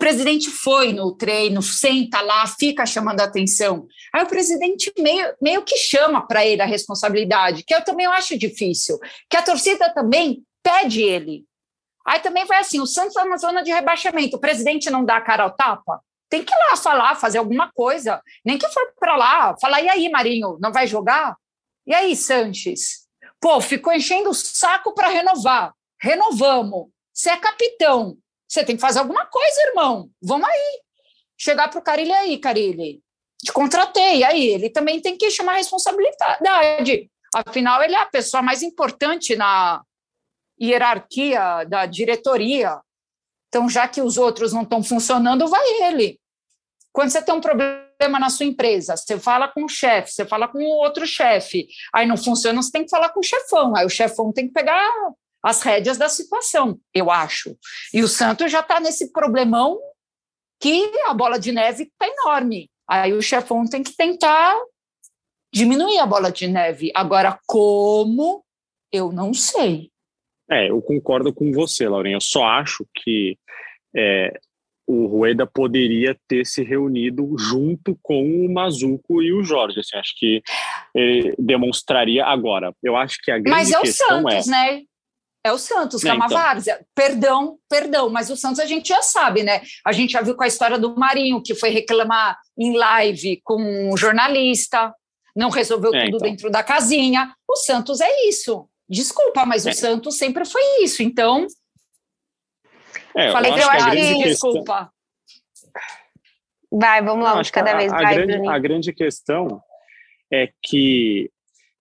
[0.01, 3.87] presidente foi no treino, senta lá, fica chamando a atenção.
[4.11, 8.35] Aí o presidente meio, meio que chama para ele a responsabilidade, que eu também acho
[8.35, 8.97] difícil,
[9.29, 11.45] que a torcida também pede ele.
[12.03, 15.17] Aí também vai assim, o Santos está na zona de rebaixamento, o presidente não dá
[15.17, 16.01] a cara ao tapa?
[16.27, 18.19] Tem que ir lá falar, fazer alguma coisa.
[18.43, 21.37] Nem que for para lá, falar, e aí, Marinho, não vai jogar?
[21.85, 23.07] E aí, Sanches?
[23.39, 25.75] Pô, ficou enchendo o saco para renovar.
[26.01, 26.87] Renovamos.
[27.13, 28.17] Você é capitão.
[28.51, 30.09] Você tem que fazer alguma coisa, irmão.
[30.21, 30.81] Vamos aí.
[31.37, 33.01] Chegar para o Carilli aí, Carilli.
[33.41, 34.25] Te contratei.
[34.25, 37.09] Aí ele também tem que chamar a responsabilidade.
[37.33, 39.81] Afinal, ele é a pessoa mais importante na
[40.61, 42.77] hierarquia da diretoria.
[43.47, 46.19] Então, já que os outros não estão funcionando, vai ele.
[46.91, 50.49] Quando você tem um problema na sua empresa, você fala com o chefe, você fala
[50.49, 53.85] com o outro chefe, aí não funciona, você tem que falar com o chefão, aí
[53.85, 54.91] o chefão tem que pegar
[55.43, 57.57] as rédeas da situação, eu acho.
[57.93, 59.79] E o Santos já está nesse problemão
[60.59, 62.69] que a bola de neve está enorme.
[62.87, 64.55] Aí o chefão tem que tentar
[65.53, 66.91] diminuir a bola de neve.
[66.93, 68.43] Agora, como?
[68.91, 69.89] Eu não sei.
[70.49, 72.17] É, eu concordo com você, Laurinha.
[72.17, 73.37] Eu só acho que
[73.95, 74.37] é,
[74.85, 79.79] o Rueda poderia ter se reunido junto com o Mazuco e o Jorge.
[79.79, 80.43] Assim, acho que
[81.39, 82.75] demonstraria agora.
[82.83, 84.51] Eu acho que a grande Mas é o questão Santos, é...
[84.51, 84.83] né?
[85.43, 86.85] É o Santos, que é, então.
[86.93, 89.61] Perdão, perdão, mas o Santos a gente já sabe, né?
[89.83, 93.59] A gente já viu com a história do Marinho, que foi reclamar em live com
[93.59, 94.93] um jornalista,
[95.35, 96.29] não resolveu é, tudo então.
[96.29, 97.33] dentro da casinha.
[97.47, 98.69] O Santos é isso.
[98.87, 99.71] Desculpa, mas é.
[99.71, 101.01] o Santos sempre foi isso.
[101.01, 101.47] Então.
[103.15, 104.23] É, falei que eu acho que.
[104.23, 104.91] Desculpa.
[106.71, 109.61] Vai, vamos lá, não, cada vez a, a Grande, a grande questão
[110.31, 111.29] é que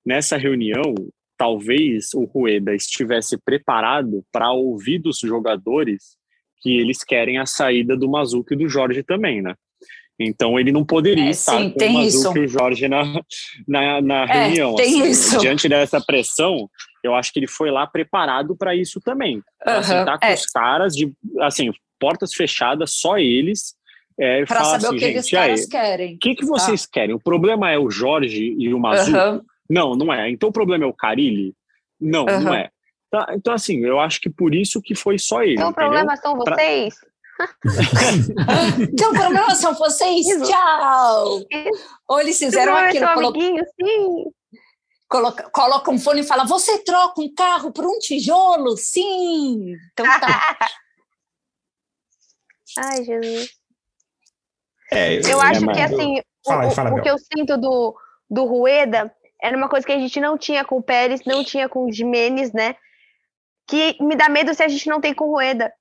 [0.05, 0.95] nessa reunião
[1.41, 6.19] talvez o Rueda estivesse preparado para ouvir dos jogadores
[6.61, 9.55] que eles querem a saída do Mazuco e do Jorge também, né?
[10.19, 13.23] Então ele não poderia é, estar sim, com o Mazuco e o Jorge na,
[13.67, 14.75] na, na é, reunião.
[14.75, 15.11] Tem assim.
[15.11, 15.39] isso.
[15.39, 16.69] Diante dessa pressão,
[17.03, 19.37] eu acho que ele foi lá preparado para isso também.
[19.37, 20.35] Uhum, com é.
[20.35, 23.75] os caras, de, assim, portas fechadas, só eles.
[24.19, 26.15] É, para saber assim, o que gente, caras querem.
[26.17, 26.89] O que, que vocês tá.
[26.93, 27.15] querem?
[27.15, 29.17] O problema é o Jorge e o Mazuco?
[29.17, 29.41] Uhum.
[29.71, 30.29] Não, não é.
[30.29, 31.55] Então o problema é o Carilli?
[32.01, 32.41] Não, uhum.
[32.41, 32.71] não é.
[33.09, 35.55] Tá, então, assim, eu acho que por isso que foi só ele.
[35.55, 36.95] Então o problema são vocês?
[38.93, 41.41] então, o problema são vocês, tchau!
[42.09, 43.07] Ou eles fizeram aquilo.
[43.15, 43.33] Colo...
[43.35, 44.25] sim.
[45.09, 48.77] Coloca, coloca um fone e fala: Você troca um carro por um tijolo?
[48.77, 49.75] Sim!
[49.93, 50.57] Então tá.
[52.79, 53.51] Ai, Jesus.
[54.93, 57.97] É, eu, eu acho que assim, fala, o, fala, o que eu sinto do,
[58.29, 61.69] do Rueda era uma coisa que a gente não tinha com o Pérez, não tinha
[61.69, 62.77] com o Jimenez, né?
[63.69, 65.73] Que me dá medo se a gente não tem com o Rueda,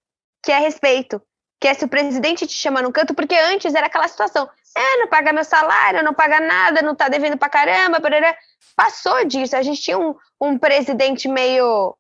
[0.43, 1.22] que é respeito.
[1.62, 4.98] Que é se o presidente te chama no canto, porque antes era aquela situação: é,
[4.98, 8.34] não paga meu salário, não paga nada, não tá devendo pra caramba, barará.
[8.76, 9.56] passou disso.
[9.56, 11.95] A gente tinha um, um presidente meio.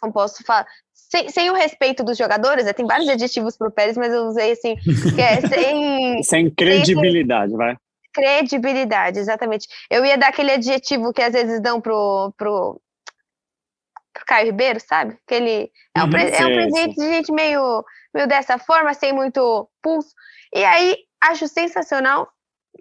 [0.00, 0.66] Como posso falar?
[0.94, 2.72] Sem, sem, o respeito dos jogadores, né?
[2.72, 4.76] tem vários adjetivos pro Pérez, mas eu usei assim,
[5.14, 6.22] que é sem.
[6.22, 7.76] sem credibilidade, sem, vai.
[8.16, 9.68] Credibilidade, exatamente.
[9.90, 12.80] Eu ia dar aquele adjetivo que às vezes dão pro, pro,
[14.14, 15.18] pro Caio Ribeiro, sabe?
[15.26, 19.12] Que ele é um, uhum, é um presidente de gente meio, meio dessa forma, sem
[19.12, 20.14] muito pulso.
[20.54, 22.26] E aí, acho sensacional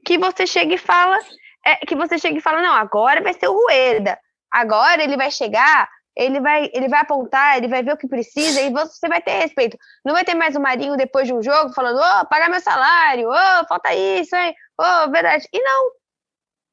[0.05, 1.19] que você chega e fala,
[1.65, 4.17] é, que você chega e fala, não, agora vai ser o Rueda.
[4.49, 8.61] Agora ele vai chegar, ele vai, ele vai apontar, ele vai ver o que precisa
[8.61, 9.77] e você vai ter respeito.
[10.05, 12.61] Não vai ter mais o Marinho depois de um jogo falando, ô, oh, pagar meu
[12.61, 15.47] salário, ô, oh, falta isso, hein, oh, verdade.
[15.51, 15.91] E não.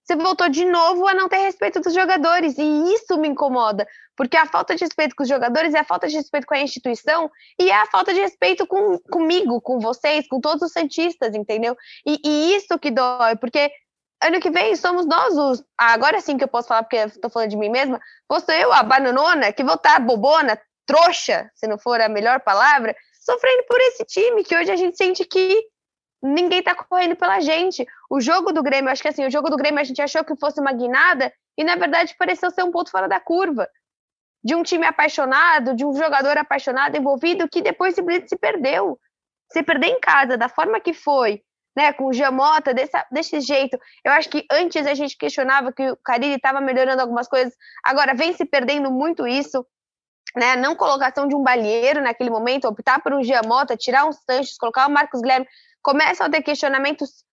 [0.04, 2.58] Você voltou de novo a não ter respeito dos jogadores.
[2.58, 3.86] E isso me incomoda.
[4.16, 6.60] Porque a falta de respeito com os jogadores é a falta de respeito com a
[6.60, 11.34] instituição e é a falta de respeito com, comigo, com vocês, com todos os Santistas,
[11.34, 11.76] entendeu?
[12.06, 13.70] E, e isso que dói, porque
[14.22, 15.64] ano que vem somos nós os.
[15.78, 18.00] Agora sim que eu posso falar, porque estou falando de mim mesma.
[18.44, 22.94] Ser eu, a bananona, que vou estar bobona, trouxa, se não for a melhor palavra,
[23.24, 25.62] sofrendo por esse time, que hoje a gente sente que
[26.22, 27.84] ninguém está correndo pela gente.
[28.08, 30.36] O jogo do Grêmio, acho que assim, o jogo do Grêmio a gente achou que
[30.36, 33.68] fosse uma guinada e na verdade pareceu ser um ponto fora da curva.
[34.44, 38.98] De um time apaixonado, de um jogador apaixonado envolvido que depois se, se perdeu.
[39.52, 41.42] Se perder em casa da forma que foi,
[41.76, 43.78] né, com o Giamota, desse, desse jeito.
[44.04, 47.54] Eu acho que antes a gente questionava que o Carille estava melhorando algumas coisas,
[47.84, 49.66] agora vem se perdendo muito isso.
[50.34, 54.56] Né, não colocação de um balheiro naquele momento, optar por um Giamota, tirar um Sanches,
[54.56, 55.46] colocar o Marcos Guilherme,
[55.82, 57.24] começam a ter questionamentos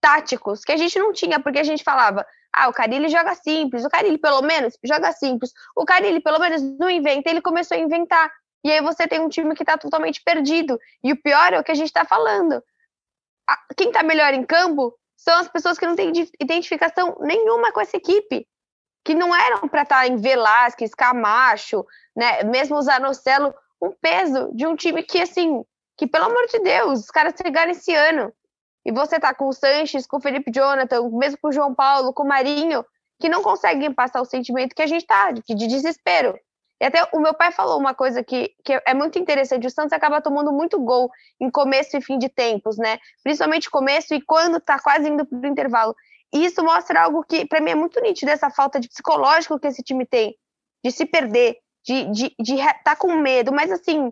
[0.00, 3.84] táticos que a gente não tinha, porque a gente falava, ah, o Carilli joga simples,
[3.84, 7.80] o Carilli pelo menos joga simples, o Carilli pelo menos não inventa, ele começou a
[7.80, 8.30] inventar.
[8.64, 10.78] E aí você tem um time que está totalmente perdido.
[11.02, 12.62] E o pior é o que a gente está falando.
[13.76, 17.96] Quem está melhor em campo são as pessoas que não têm identificação nenhuma com essa
[17.96, 18.46] equipe.
[19.02, 22.42] Que não eram para estar tá em Velasquez, Camacho, né?
[22.44, 25.64] mesmo o Zanocelo, um peso de um time que, assim,
[26.00, 28.32] que pelo amor de Deus, os caras chegaram esse ano.
[28.86, 32.14] E você tá com o Sanches, com o Felipe Jonathan, mesmo com o João Paulo,
[32.14, 32.82] com o Marinho,
[33.20, 36.40] que não conseguem passar o sentimento que a gente tá, de, de desespero.
[36.80, 39.92] E até o meu pai falou uma coisa que, que é muito interessante: o Santos
[39.92, 42.98] acaba tomando muito gol em começo e fim de tempos, né?
[43.22, 45.94] Principalmente começo e quando tá quase indo pro intervalo.
[46.32, 49.66] E isso mostra algo que, para mim, é muito nítido essa falta de psicológico que
[49.66, 50.34] esse time tem,
[50.82, 53.52] de se perder, de estar de, de, tá com medo.
[53.52, 54.10] Mas assim,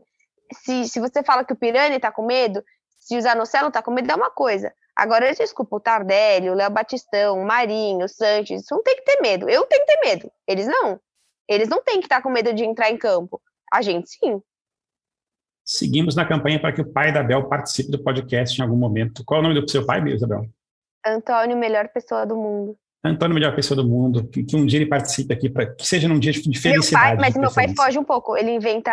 [0.53, 2.63] se, se você fala que o Pirani tá com medo,
[2.99, 4.73] se o Zanocelo tá com medo, é uma coisa.
[4.95, 9.21] Agora, desculpa, o Tardelli, o Léo Batistão, o Marinho, o Sanches, não tem que ter
[9.21, 9.49] medo.
[9.49, 10.33] Eu tenho que ter medo.
[10.47, 11.01] Eles não.
[11.49, 13.41] Eles não têm que estar tá com medo de entrar em campo.
[13.73, 14.43] A gente sim.
[15.65, 19.25] Seguimos na campanha para que o pai da Bel participe do podcast em algum momento.
[19.25, 20.47] Qual é o nome do seu pai, Isabel?
[21.07, 22.77] Antônio, melhor pessoa do mundo.
[23.05, 26.09] Antônio, melhor pessoa do mundo, que, que um dia ele participe aqui, para que seja
[26.09, 27.13] num dia de felicidade.
[27.13, 28.91] Meu pai, mas meu pai foge um pouco, ele inventa,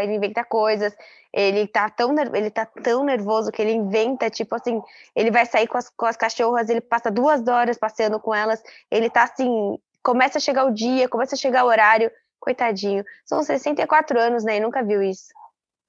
[0.00, 0.94] ele inventa coisas,
[1.32, 4.80] ele tá tão, ele tá tão nervoso que ele inventa, tipo assim,
[5.14, 8.62] ele vai sair com as, com as cachorras, ele passa duas horas passeando com elas,
[8.90, 13.04] ele tá assim, começa a chegar o dia, começa a chegar o horário, coitadinho.
[13.26, 15.26] São 64 anos, né, e nunca viu isso.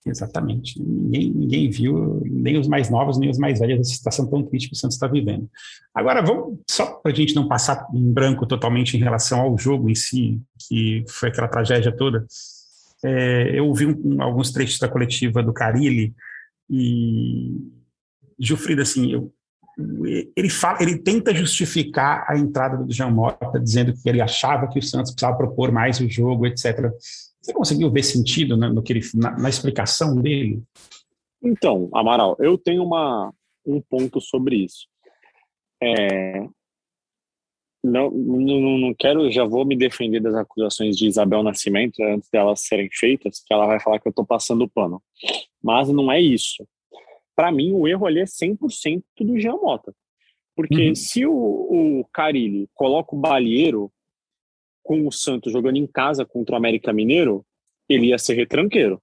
[0.05, 0.81] Exatamente.
[0.81, 4.69] Ninguém, ninguém viu, nem os mais novos, nem os mais velhos, essa situação tão triste
[4.69, 5.49] que o Santos está vivendo.
[5.93, 9.89] Agora, vamos, só para a gente não passar em branco totalmente em relação ao jogo
[9.89, 12.25] em si, que foi aquela tragédia toda,
[13.03, 16.13] é, eu ouvi um, alguns trechos da coletiva do Carilli
[16.69, 17.55] e,
[18.39, 19.33] Gilfrida, assim, eu,
[20.35, 24.79] ele, fala, ele tenta justificar a entrada do Jean Mota, dizendo que ele achava que
[24.79, 26.91] o Santos precisava propor mais o jogo, etc.
[27.41, 30.61] Você conseguiu ver sentido né, no que ele, na, na, explicação dele?
[31.41, 33.33] Então, Amaral, eu tenho uma,
[33.65, 34.87] um ponto sobre isso.
[35.81, 36.45] É,
[37.83, 42.61] não, não, não quero, já vou me defender das acusações de Isabel Nascimento antes delas
[42.61, 45.01] serem feitas, que ela vai falar que eu estou passando o pano.
[45.63, 46.67] Mas não é isso.
[47.35, 49.95] Para mim, o erro ali é 100% do Jean Mota.
[50.55, 50.95] Porque uhum.
[50.95, 53.89] se o, o Carilli coloca o Balieiro
[54.83, 57.45] com o Santos jogando em casa contra o América Mineiro,
[57.87, 59.01] ele ia ser retranqueiro.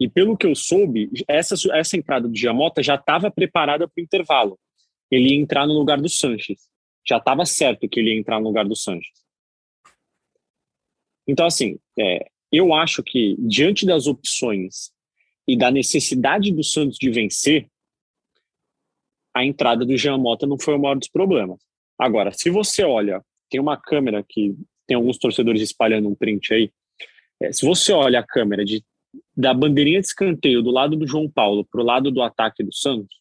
[0.00, 4.02] E pelo que eu soube, essa, essa entrada do Giamota já estava preparada para o
[4.02, 4.58] intervalo.
[5.10, 6.68] Ele ia entrar no lugar do Sanches.
[7.06, 9.20] Já estava certo que ele ia entrar no lugar do Sanches.
[11.28, 14.90] Então, assim, é, eu acho que, diante das opções
[15.46, 17.68] e da necessidade do Santos de vencer,
[19.34, 21.60] a entrada do Jean Mota não foi o maior dos problemas.
[21.98, 26.72] Agora, se você olha, tem uma câmera que tem alguns torcedores espalhando um print aí.
[27.40, 28.82] É, se você olha a câmera de,
[29.40, 32.74] da bandeirinha de escanteio do lado do João Paulo para o lado do ataque do
[32.74, 33.16] Santos,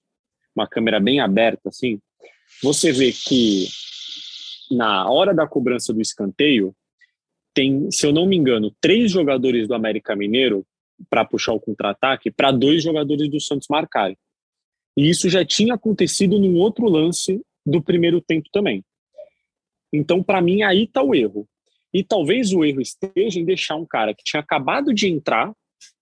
[0.56, 2.00] uma câmera bem aberta assim,
[2.62, 3.68] você vê que
[4.72, 6.76] na hora da cobrança do escanteio,
[7.54, 10.66] tem, se eu não me engano, três jogadores do América Mineiro
[11.10, 14.18] para puxar o contra-ataque para dois jogadores do Santos marcarem.
[14.96, 18.84] E isso já tinha acontecido num outro lance do primeiro tempo também.
[19.92, 21.48] Então, para mim, aí está o erro.
[21.94, 25.52] E talvez o erro esteja em deixar um cara que tinha acabado de entrar,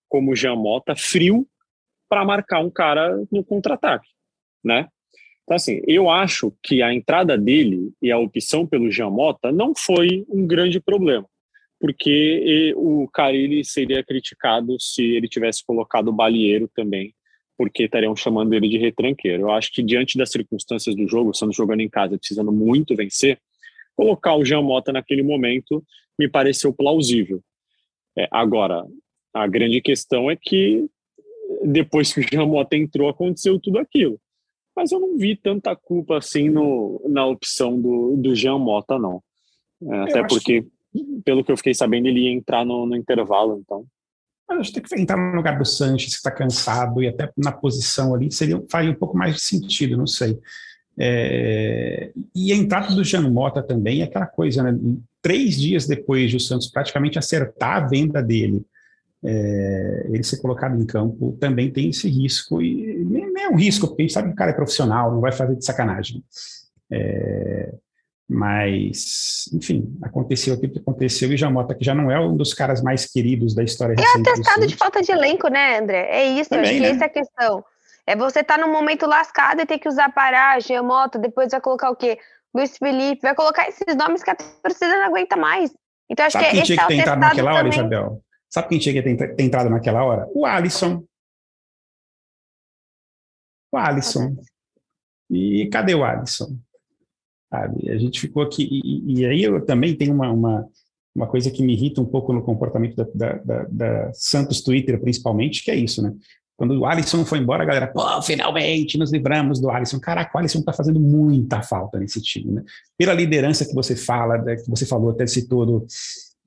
[0.07, 1.47] como o Jean Mota, frio,
[2.09, 4.07] para marcar um cara no contra-ataque,
[4.63, 4.87] né?
[5.43, 9.73] Então, assim, eu acho que a entrada dele e a opção pelo Jean Mota não
[9.75, 11.27] foi um grande problema
[11.79, 17.13] porque o Carilli seria criticado se ele tivesse colocado o Balieiro também,
[17.57, 19.43] porque estariam chamando ele de retranqueiro.
[19.43, 23.39] Eu acho que diante das circunstâncias do jogo, estando jogando em casa, precisando muito vencer,
[23.95, 25.83] colocar o Jean Mota naquele momento
[26.17, 27.41] me pareceu plausível.
[28.17, 28.83] É, agora,
[29.43, 30.87] a grande questão é que
[31.63, 34.19] depois que o Jean Mota entrou, aconteceu tudo aquilo.
[34.75, 39.23] Mas eu não vi tanta culpa assim no, na opção do, do Jean Mota, não.
[39.83, 40.67] É, até porque que
[41.23, 43.85] pelo que eu fiquei sabendo, ele ia entrar no, no intervalo, então.
[44.47, 47.29] Mas acho que tem que entrar no lugar do Sanches, que está cansado, e até
[47.37, 50.37] na posição ali, seria, faria um pouco mais de sentido, não sei.
[50.99, 54.77] É, e a entrada do Jean Mota também é aquela coisa, né?
[55.21, 58.65] Três dias depois de o Santos praticamente acertar a venda dele,
[59.23, 63.87] é, ele ser colocado em campo também tem esse risco, e nem é um risco,
[63.87, 66.23] porque a gente sabe que o cara é profissional, não vai fazer de sacanagem.
[66.91, 67.73] É,
[68.29, 72.81] mas, enfim, aconteceu aquilo que aconteceu e Jamota, que já não é um dos caras
[72.81, 74.27] mais queridos da história é recente.
[74.27, 76.07] É atestado de falta de elenco, né, André?
[76.09, 76.89] É isso, Também, acho que né?
[76.89, 77.65] essa é a questão.
[78.05, 81.61] É você estar tá num momento lascado e ter que usar paragem, moto, depois vai
[81.61, 82.17] colocar o quê?
[82.53, 85.71] Luiz Felipe, vai colocar esses nomes que a torcida não aguenta mais.
[86.09, 87.79] Então, acho Sabe que quem tinha que ter entrado naquela hora, também.
[87.79, 88.21] Isabel?
[88.49, 90.29] Sabe quem tinha que ter, entrado naquela hora?
[90.33, 91.03] O Alisson.
[93.71, 94.35] O Alisson.
[95.29, 96.57] E cadê o Alisson?
[97.49, 97.91] Sabe?
[97.91, 100.67] A gente ficou aqui, e, e aí eu também tenho uma, uma,
[101.15, 104.99] uma, coisa que me irrita um pouco no comportamento da, da, da, da, Santos Twitter,
[104.99, 106.13] principalmente, que é isso, né?
[106.57, 109.99] Quando o Alisson foi embora, a galera, pô, finalmente nos livramos do Alisson.
[109.99, 112.63] Caraca, o Alisson está fazendo muita falta nesse time, né?
[112.97, 115.87] Pela liderança que você fala, que você falou, até citou do,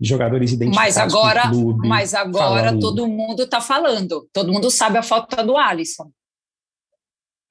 [0.01, 2.81] jogadores identificados mas agora, clube, Mas agora falando.
[2.81, 6.11] todo mundo está falando, todo mundo sabe a falta do Alisson.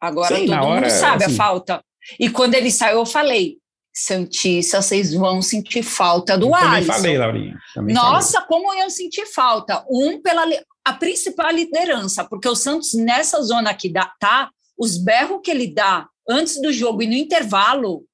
[0.01, 1.83] Agora Sim, todo hora, mundo sabe assim, a falta.
[2.19, 3.57] E quando ele saiu, eu falei,
[3.93, 6.71] Santista, vocês vão sentir falta do eu Alisson.
[6.71, 7.59] Também falei, Laurinha.
[7.73, 8.47] Também Nossa, falei.
[8.47, 9.85] como eu senti falta.
[9.89, 10.45] Um, pela
[10.85, 15.67] a principal liderança, porque o Santos, nessa zona que dá, tá, os berros que ele
[15.67, 18.05] dá antes do jogo e no intervalo,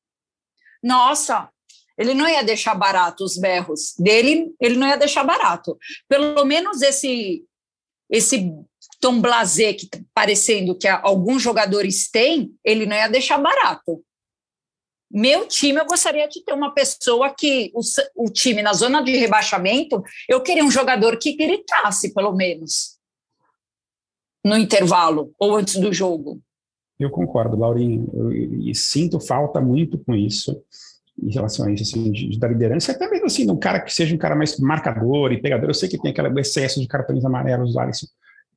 [0.84, 1.50] nossa,
[1.98, 5.78] ele não ia deixar barato os berros dele, ele não ia deixar barato.
[6.08, 7.44] Pelo menos esse
[8.10, 8.52] esse
[9.00, 14.04] tom blasé que tá parecendo que alguns jogadores têm, ele não ia deixar barato.
[15.10, 17.82] Meu time, eu gostaria de ter uma pessoa que o,
[18.16, 22.98] o time na zona de rebaixamento, eu queria um jogador que gritasse, pelo menos,
[24.44, 26.40] no intervalo ou antes do jogo.
[27.00, 28.32] Eu concordo, Laurinho,
[28.62, 30.64] e sinto falta muito com isso
[31.22, 33.94] em relação a isso, assim, de, de, da liderança, até mesmo assim, um cara que
[33.94, 35.70] seja um cara mais marcador e pegador.
[35.70, 38.08] Eu sei que tem aquele excesso de cartões amarelos do Alisson,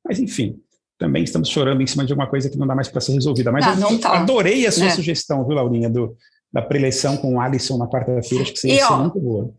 [0.03, 0.59] mas, enfim,
[0.97, 3.51] também estamos chorando em cima de alguma coisa que não dá mais para ser resolvida.
[3.51, 4.19] Mas ah, eu tá.
[4.19, 4.89] adorei a sua é.
[4.89, 6.15] sugestão, viu, Laurinha, do,
[6.51, 8.43] da preleição com o Alisson na quarta-feira.
[8.43, 9.53] Acho que seria e, ó, muito boa.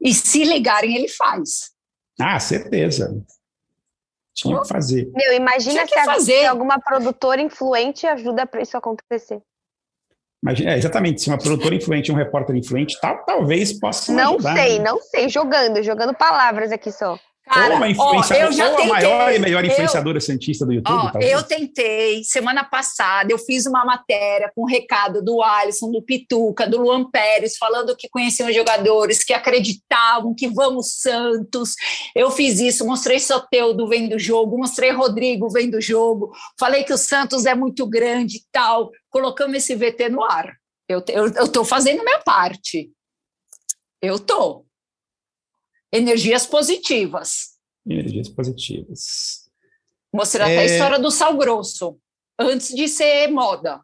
[0.00, 1.72] E se ligarem, ele faz.
[2.18, 3.22] Ah, certeza.
[4.32, 5.10] Tinha que fazer.
[5.14, 6.46] Meu, imagina se, fazer.
[6.46, 9.42] alguma produtora influente ajuda para isso acontecer.
[10.42, 14.56] Imagina, é, exatamente, se uma produtora influente, um repórter influente, tal, talvez possa Não ajudar,
[14.56, 14.84] sei, né?
[14.84, 17.18] não sei, jogando, jogando palavras aqui só.
[17.50, 20.20] Cara, ou uma influenciadora, ó, eu já ou tentei, a maior e melhor influenciadora eu,
[20.20, 21.10] cientista do YouTube.
[21.16, 26.00] Ó, eu tentei, semana passada, eu fiz uma matéria com um recado do Alisson, do
[26.00, 31.74] Pituca, do Luan Pérez, falando que conheciam os jogadores, que acreditavam, que vamos Santos.
[32.14, 36.92] Eu fiz isso, mostrei Soteudo vendo o jogo, mostrei Rodrigo vendo o jogo, falei que
[36.92, 38.92] o Santos é muito grande e tal.
[39.10, 40.56] Colocamos esse VT no ar.
[40.88, 41.04] Eu
[41.44, 42.90] estou fazendo minha parte.
[44.02, 44.66] Eu estou.
[45.92, 47.58] Energias positivas.
[47.86, 49.50] Energias positivas.
[50.12, 50.52] Mostrei é...
[50.52, 51.98] até a história do sal grosso,
[52.38, 53.80] antes de ser moda.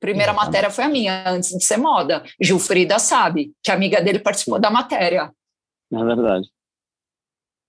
[0.00, 0.46] Primeira Exatamente.
[0.46, 2.24] matéria foi a minha, antes de ser moda.
[2.40, 5.32] Gilfrida sabe, que a amiga dele participou da matéria.
[5.92, 6.48] É verdade.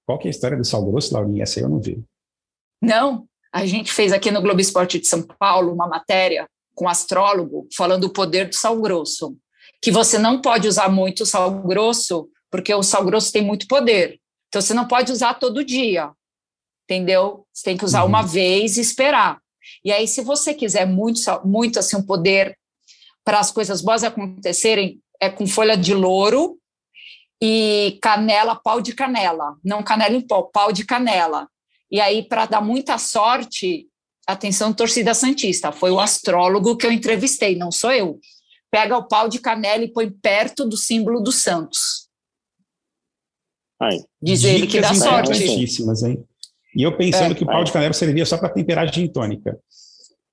[0.06, 1.44] Qual que é a história do sal grosso, Laurinha?
[1.44, 2.04] Essa eu não vi.
[2.82, 6.48] Não, a gente fez aqui no Globo Esporte de São Paulo uma matéria
[6.80, 9.36] com um astrólogo falando do poder do sal grosso.
[9.82, 14.18] Que você não pode usar muito sal grosso, porque o sal grosso tem muito poder.
[14.48, 16.10] Então você não pode usar todo dia.
[16.86, 17.46] Entendeu?
[17.54, 18.08] Você tem que usar uhum.
[18.08, 19.42] uma vez e esperar.
[19.84, 22.58] E aí, se você quiser muito, muito assim, um poder
[23.26, 26.58] para as coisas boas acontecerem, é com folha de louro
[27.42, 29.58] e canela, pau de canela.
[29.64, 31.48] Não canela em pó, pau de canela.
[31.92, 33.88] E aí, para dar muita sorte,
[34.32, 38.20] atenção, torcida Santista, foi o astrólogo que eu entrevistei, não sou eu.
[38.72, 42.08] Pega o pau de canela e põe perto do símbolo do Santos.
[43.82, 43.98] Ai.
[44.22, 45.44] Diz ele que dá sorte.
[45.44, 46.24] Hein?
[46.76, 49.58] E eu pensando é, que o pau de canela servia só para temperar gin tônica.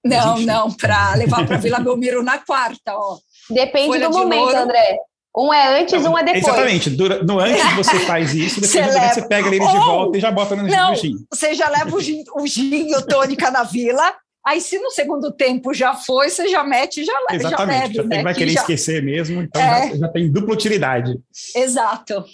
[0.04, 3.18] Não, não, para levar para Vila Belmiro na quarta, ó.
[3.50, 4.54] Depende Folha do momento.
[4.54, 4.98] André.
[5.36, 6.44] Um é antes, um é depois.
[6.44, 6.90] Exatamente.
[7.24, 9.14] No antes você faz isso, depois você, leva...
[9.14, 11.14] você pega ele de volta e já bota no, não, gin.
[11.30, 14.14] Você já leva o gin, o gin o tônica na vila,
[14.46, 17.34] aí se no segundo tempo já foi, você já mete e já, leva.
[17.34, 18.22] Exatamente, já, bebe, já né?
[18.22, 18.60] vai querer já...
[18.60, 19.90] esquecer mesmo, então é.
[19.90, 21.20] já, já, tem dupla utilidade.
[21.54, 22.24] Exato.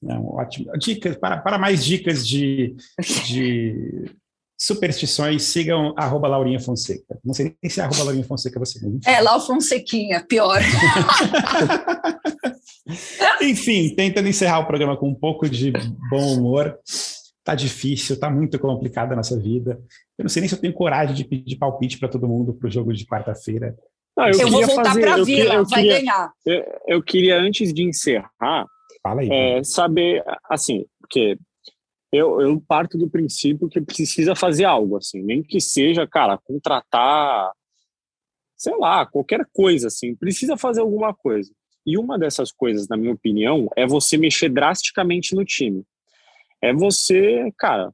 [0.00, 0.72] Não, ótimo.
[0.78, 2.74] Dicas, para, para mais dicas de,
[3.26, 4.10] de
[4.62, 7.18] superstições, sigam arroba Laurinha Fonseca.
[7.24, 9.00] Não sei nem se é arroba Laurinha Fonseca você mesmo.
[9.04, 10.60] É, Lau Fonsequinha, pior.
[13.42, 15.72] Enfim, tentando encerrar o programa com um pouco de
[16.08, 16.78] bom humor.
[17.42, 19.82] Tá difícil, tá muito complicada a nossa vida.
[20.16, 22.68] Eu não sei nem se eu tenho coragem de pedir palpite para todo mundo para
[22.68, 23.74] o jogo de quarta-feira.
[24.16, 26.30] eu, eu vou voltar para a Vila, eu vai queria, ganhar.
[26.46, 28.64] Eu, eu, queria, antes de encerrar,
[29.02, 31.36] Fala aí, é, saber, assim, porque
[32.12, 37.50] eu, eu parto do princípio que precisa fazer algo, assim, nem que seja, cara, contratar,
[38.56, 41.50] sei lá, qualquer coisa, assim, precisa fazer alguma coisa.
[41.84, 45.82] E uma dessas coisas, na minha opinião, é você mexer drasticamente no time.
[46.62, 47.92] É você, cara,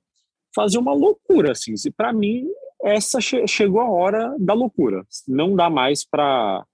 [0.55, 1.77] fazer uma loucura, assim.
[1.77, 2.47] Se para mim
[2.83, 5.05] essa che chegou a hora da loucura.
[5.27, 6.65] Não dá mais para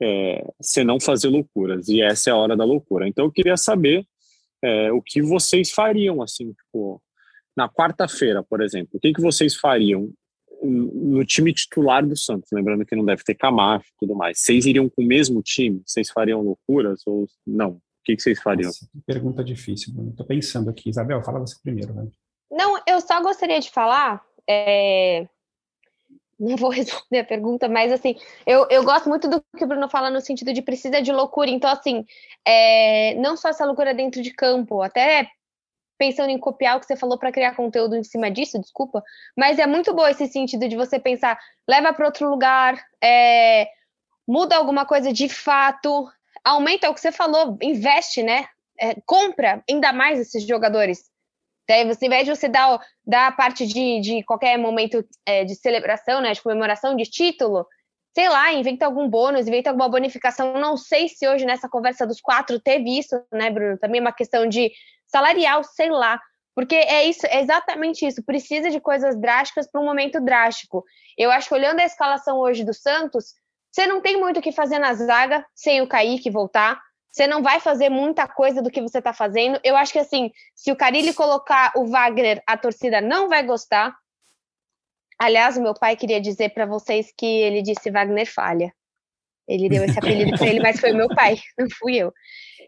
[0.00, 1.88] é, você não fazer loucuras.
[1.88, 3.06] E essa é a hora da loucura.
[3.08, 4.06] Então eu queria saber
[4.66, 7.00] é, o que vocês fariam, assim, tipo,
[7.56, 10.10] na quarta-feira, por exemplo, o que, que vocês fariam
[10.62, 12.50] no time titular do Santos?
[12.52, 14.40] Lembrando que não deve ter Camacho e tudo mais.
[14.40, 15.82] Vocês iriam com o mesmo time?
[15.86, 17.72] Vocês fariam loucuras ou não?
[17.72, 18.68] O que, que vocês fariam?
[18.68, 20.90] Nossa, pergunta difícil, Estou pensando aqui.
[20.90, 22.08] Isabel, fala você primeiro, né?
[22.50, 24.22] Não, eu só gostaria de falar.
[24.48, 25.28] É...
[26.38, 28.16] Não vou responder a pergunta, mas assim,
[28.46, 31.50] eu, eu gosto muito do que o Bruno fala no sentido de precisa de loucura.
[31.50, 32.04] Então, assim,
[32.46, 35.30] é, não só essa loucura dentro de campo, até
[35.98, 39.02] pensando em copiar o que você falou para criar conteúdo em cima disso, desculpa,
[39.36, 43.66] mas é muito bom esse sentido de você pensar, leva para outro lugar, é,
[44.28, 46.06] muda alguma coisa de fato,
[46.44, 48.46] aumenta o que você falou, investe, né?
[48.78, 51.10] É, compra ainda mais esses jogadores.
[51.68, 55.44] Daí você, ao invés de você dar, dar a parte de, de qualquer momento é,
[55.44, 57.66] de celebração, né, de comemoração de título,
[58.14, 60.54] sei lá, inventa algum bônus, inventa alguma bonificação.
[60.54, 63.76] Não sei se hoje nessa conversa dos quatro teve isso, né, Bruno?
[63.78, 64.72] Também uma questão de
[65.06, 66.20] salarial, sei lá.
[66.54, 68.24] Porque é isso, é exatamente isso.
[68.24, 70.82] Precisa de coisas drásticas para um momento drástico.
[71.18, 73.34] Eu acho que olhando a escalação hoje do Santos,
[73.70, 76.80] você não tem muito o que fazer na zaga sem o Kaique voltar.
[77.16, 79.58] Você não vai fazer muita coisa do que você está fazendo.
[79.64, 83.96] Eu acho que assim, se o Carilli colocar o Wagner, a torcida não vai gostar.
[85.18, 88.70] Aliás, o meu pai queria dizer para vocês que ele disse Wagner falha.
[89.48, 92.12] Ele deu esse apelido para ele, mas foi meu pai, não fui eu.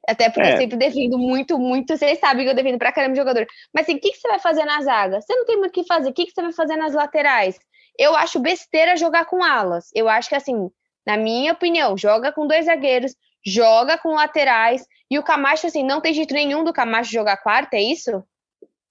[0.09, 0.55] Até porque é.
[0.55, 1.95] eu sempre defendo muito, muito.
[1.95, 3.47] Vocês sabem que eu defendo pra caramba jogador.
[3.75, 5.21] Mas assim, o que, que você vai fazer na zaga?
[5.21, 6.09] Você não tem muito o que fazer.
[6.09, 7.59] O que, que você vai fazer nas laterais?
[7.99, 9.91] Eu acho besteira jogar com alas.
[9.95, 10.71] Eu acho que, assim,
[11.07, 13.15] na minha opinião, joga com dois zagueiros,
[13.49, 14.87] joga com laterais.
[15.11, 18.23] E o Camacho, assim, não tem jeito nenhum do Camacho jogar quarta, é isso?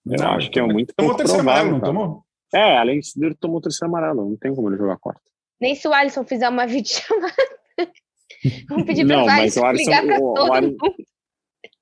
[0.05, 2.24] Eu acho que é muito Tomou o terceiro amarelo, não tomou?
[2.53, 4.30] É, além de ele tomou o terceiro amarelo.
[4.30, 5.22] Não tem como ele jogar quarta.
[5.60, 7.34] Nem se o Alisson fizer uma videochamada.
[8.70, 10.95] Vamos pedir para o Alisson, ligar para todo o, Alisson, mundo.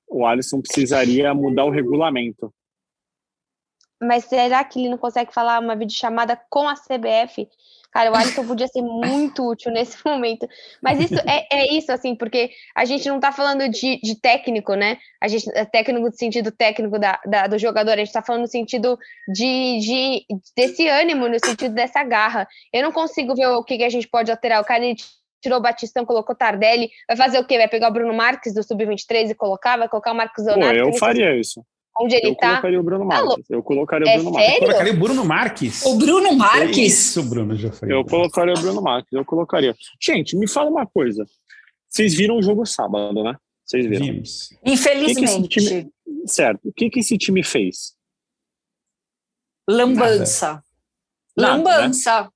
[0.08, 2.54] O Alisson precisaria mudar o regulamento.
[4.02, 7.48] Mas será que ele não consegue falar uma videochamada com a CBF?
[7.96, 10.46] Cara, o Alisson podia ser muito útil nesse momento.
[10.82, 14.74] Mas isso é, é isso, assim, porque a gente não está falando de, de, técnico,
[14.74, 14.98] né?
[15.22, 18.41] A gente é técnico no sentido técnico da, da, do jogador, a gente está falando
[18.41, 19.00] no sentido
[19.34, 20.26] de, de,
[20.58, 22.46] desse ânimo, no sentido dessa garra.
[22.74, 24.62] Eu não consigo ver o que, que a gente pode alterar.
[24.62, 24.84] O cara
[25.41, 27.58] tirou o Batistão, colocou Tardelli, vai fazer o quê?
[27.58, 29.78] Vai pegar o Bruno Marques do Sub-23 e colocar?
[29.78, 30.82] Vai colocar o Marcos Leonardo?
[30.82, 31.64] Pô, eu faria isso.
[32.00, 32.50] Onde ele eu tá.
[32.50, 33.50] Colocaria o Bruno Marques.
[33.50, 34.50] Eu colocaria o É Bruno Marques.
[34.50, 34.66] sério?
[34.68, 35.86] Colocaria o Bruno Marques.
[35.86, 36.78] O Bruno Marques?
[36.78, 37.91] Isso, Bruno, já foi.
[37.91, 39.76] Eu colocaria o Bruno Marques, eu colocaria.
[40.02, 41.26] Gente, me fala uma coisa.
[41.89, 43.36] Vocês viram o jogo sábado, né?
[43.66, 44.06] Vocês viram.
[44.06, 44.50] Vimos.
[44.66, 45.48] Infelizmente.
[45.48, 45.91] Que que esse
[46.28, 46.68] Certo.
[46.70, 47.96] O que, que esse time fez?
[49.68, 50.64] Lambança.
[51.36, 52.30] Nada, Lambança.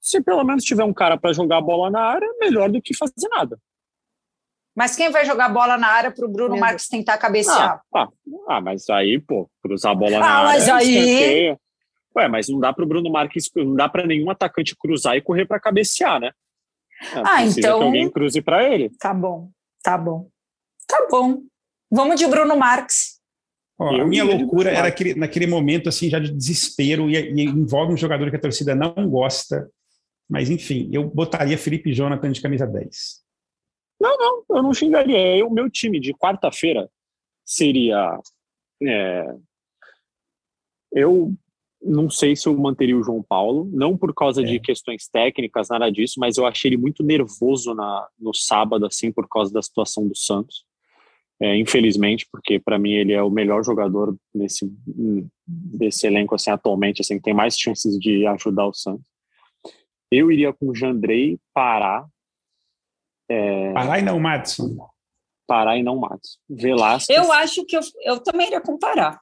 [0.00, 2.94] Se pelo menos tiver um cara para jogar a bola na área, melhor do que
[2.94, 3.58] fazer nada.
[4.74, 7.80] Mas quem vai jogar bola na área para o Bruno Marques tentar cabecear?
[7.94, 8.08] Ah, ah,
[8.48, 10.48] ah, mas aí, pô, cruzar a bola na Ah, área.
[10.48, 11.60] mas aí- escanteio.
[12.16, 15.46] Ué, mas não dá pro Bruno Marques, não dá para nenhum atacante cruzar e correr
[15.46, 16.30] para cabecear, né?
[17.12, 18.90] É, Ah, então- que alguém cruze para ele.
[18.98, 19.50] Tá bom,
[19.82, 20.28] tá bom.
[20.86, 21.40] Tá bom.
[21.90, 23.20] Vamos de Bruno Marques.
[23.78, 27.92] Ó, a minha loucura era aquele, naquele momento assim já de desespero e, e envolve
[27.92, 29.68] um jogador que a torcida não gosta.
[30.30, 33.23] Mas enfim, eu botaria Felipe Jonathan de camisa 10.
[34.04, 35.44] Não, não, eu não xingaria.
[35.46, 36.90] O meu time de quarta-feira
[37.44, 38.18] seria.
[38.82, 39.34] é,
[40.92, 41.32] eu
[41.82, 44.44] não sei se eu manteria o João Paulo, não por causa É.
[44.44, 49.12] de questões técnicas, nada disso, mas eu achei ele muito nervoso na, no sábado, assim,
[49.12, 50.64] por causa da situação do Santos.
[51.40, 54.70] É, infelizmente, porque para mim ele é o melhor jogador nesse
[55.46, 59.04] desse elenco assim atualmente, assim, que tem mais chances de ajudar o Santos.
[60.10, 62.06] Eu iria com o Jandrei, Pará,
[63.72, 64.94] Parar e não, Madison.
[65.46, 66.38] Pará e não Matos.
[66.48, 69.20] Velasquez, Eu acho que eu, eu também iria comparar.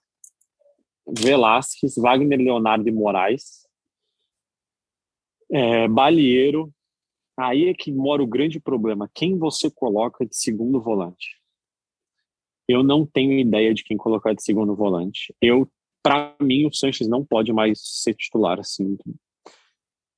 [1.06, 3.66] Velasquez, Wagner Leonardo e Moraes,
[5.50, 6.72] é, Balieiro.
[7.36, 9.10] Aí é que mora o grande problema.
[9.12, 11.40] Quem você coloca de segundo volante?
[12.68, 15.34] Eu não tenho ideia de quem colocar de segundo volante.
[15.40, 15.68] Eu,
[16.02, 18.96] para mim, o Sanches não pode mais ser titular assim,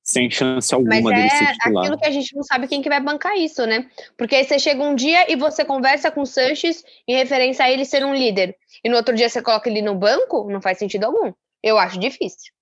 [0.05, 1.83] sem chance Mas alguma dele ser é titular.
[1.83, 3.89] aquilo que a gente não sabe quem que vai bancar isso, né?
[4.15, 7.71] Porque aí você chega um dia e você conversa com o Sanches em referência a
[7.71, 8.55] ele ser um líder.
[8.83, 11.33] E no outro dia você coloca ele no banco, não faz sentido algum.
[11.63, 12.53] Eu acho difícil.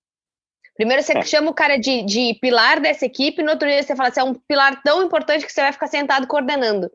[0.75, 1.21] Primeiro você É.
[1.21, 4.23] chama o cara de, de pilar dessa equipe, no outro dia você fala assim, é
[4.23, 6.89] um pilar tão importante que você vai ficar sentado coordenando.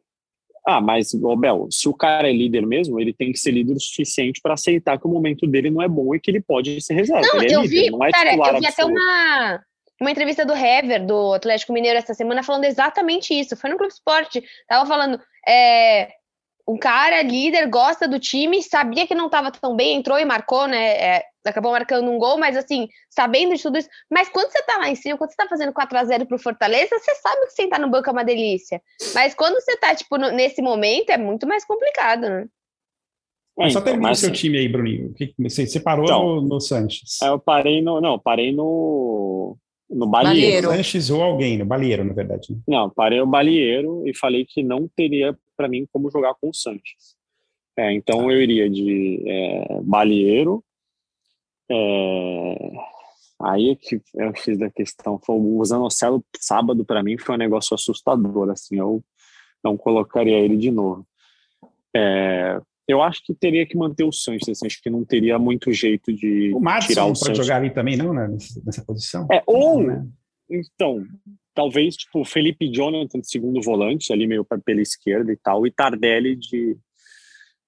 [0.67, 3.81] Ah, mas, Bel, se o cara é líder mesmo, ele tem que ser líder o
[3.81, 6.95] suficiente para aceitar que o momento dele não é bom e que ele pode ser
[6.95, 7.27] reserva.
[7.27, 9.63] Não, ele é eu líder, vi, não é cara, eu vi até uma,
[10.01, 13.57] uma entrevista do Hever, do Atlético Mineiro, essa semana, falando exatamente isso.
[13.57, 14.43] Foi no Clube Esporte.
[14.69, 16.09] Tava falando, é,
[16.69, 20.67] um cara líder, gosta do time, sabia que não estava tão bem, entrou e marcou,
[20.69, 20.87] né?
[21.17, 23.89] é, acabou marcando um gol, mas assim, sabendo de tudo isso.
[24.11, 27.15] Mas quando você tá lá em cima, quando você tá fazendo 4x0 pro Fortaleza, você
[27.15, 28.83] sabe que sentar no banco é uma delícia.
[29.15, 32.47] Mas quando você tá, tipo, no- nesse momento, é muito mais complicado, né?
[33.57, 35.09] Mas só então, termina o mas, seu time aí, Bruninho.
[35.09, 36.23] O que- Você, você parou Então.
[36.37, 37.21] no, no Sanches.
[37.23, 38.01] Eu parei no.
[38.01, 39.57] Não, parei no.
[39.91, 40.69] No Balieiro.
[40.69, 42.53] Sanches ou alguém, no Balieiro, na verdade.
[42.53, 42.59] né?
[42.69, 46.55] Não, parei o Balieiro e falei que não teria para mim como jogar com o
[46.55, 47.17] Sanches.
[47.77, 50.65] É, então eu iria de é, Balieiro.
[51.71, 52.73] é,
[53.41, 55.19] aí é que eu fiz da questão.
[55.25, 58.51] Foi, o Zanocelo sábado para mim foi um negócio assustador.
[58.51, 59.03] Assim, eu
[59.63, 61.07] não colocaria ele de novo.
[61.97, 64.49] É, eu acho que teria que manter o Sanches.
[64.49, 67.47] Assim, acho que não teria muito jeito de O Madison tirar não o pode Sanches.
[67.47, 68.27] jogar ali também, não, né?
[68.29, 69.27] nessa, nessa posição?
[69.31, 70.07] É, ou Né?
[70.51, 71.05] então,
[71.55, 76.35] talvez tipo Felipe Jonathan de segundo volante, ali meio pela esquerda e tal, e Tardelli
[76.37, 76.77] de,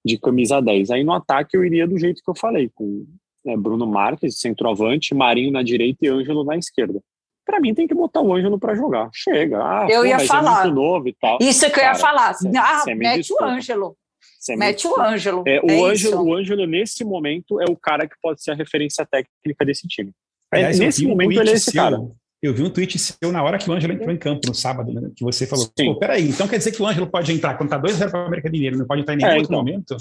[0.03, 0.89] de camisa 10.
[0.91, 3.05] Aí no ataque eu iria do jeito que eu falei, com
[3.45, 6.99] né, Bruno Marques, centroavante, Marinho na direita e Ângelo na esquerda.
[7.45, 9.09] Pra mim tem que botar o Ângelo pra jogar.
[9.13, 9.57] Chega.
[9.57, 10.59] Ah, Eu pô, ia mas falar.
[10.61, 11.37] É muito novo e tal.
[11.41, 12.33] Isso que eu ia Cara, falar.
[12.35, 13.45] cê- ah, me mete desculpa.
[13.45, 13.97] o Ângelo.
[14.41, 14.99] Você me Mete o.
[14.99, 15.43] Ângelo.
[15.45, 18.55] É, o, É Ângelo, o Ângelo, nesse momento, é o cara que pode ser a
[18.55, 20.11] referência técnica desse time.
[20.51, 21.97] É, Aliás, eu nesse vi um momento, tweet ele é esse seu- cara.
[22.41, 24.91] Eu vi um tweet seu na hora que o Ângelo entrou em campo no sábado,
[24.91, 25.11] né?
[25.15, 25.93] Que você falou, Sim.
[25.93, 28.25] pô, peraí, então quer dizer que o Ângelo pode entrar quando tá 2x0 para o
[28.25, 29.59] América Mineiro, não pode entrar em nenhum É, outro então.
[29.59, 29.95] momento?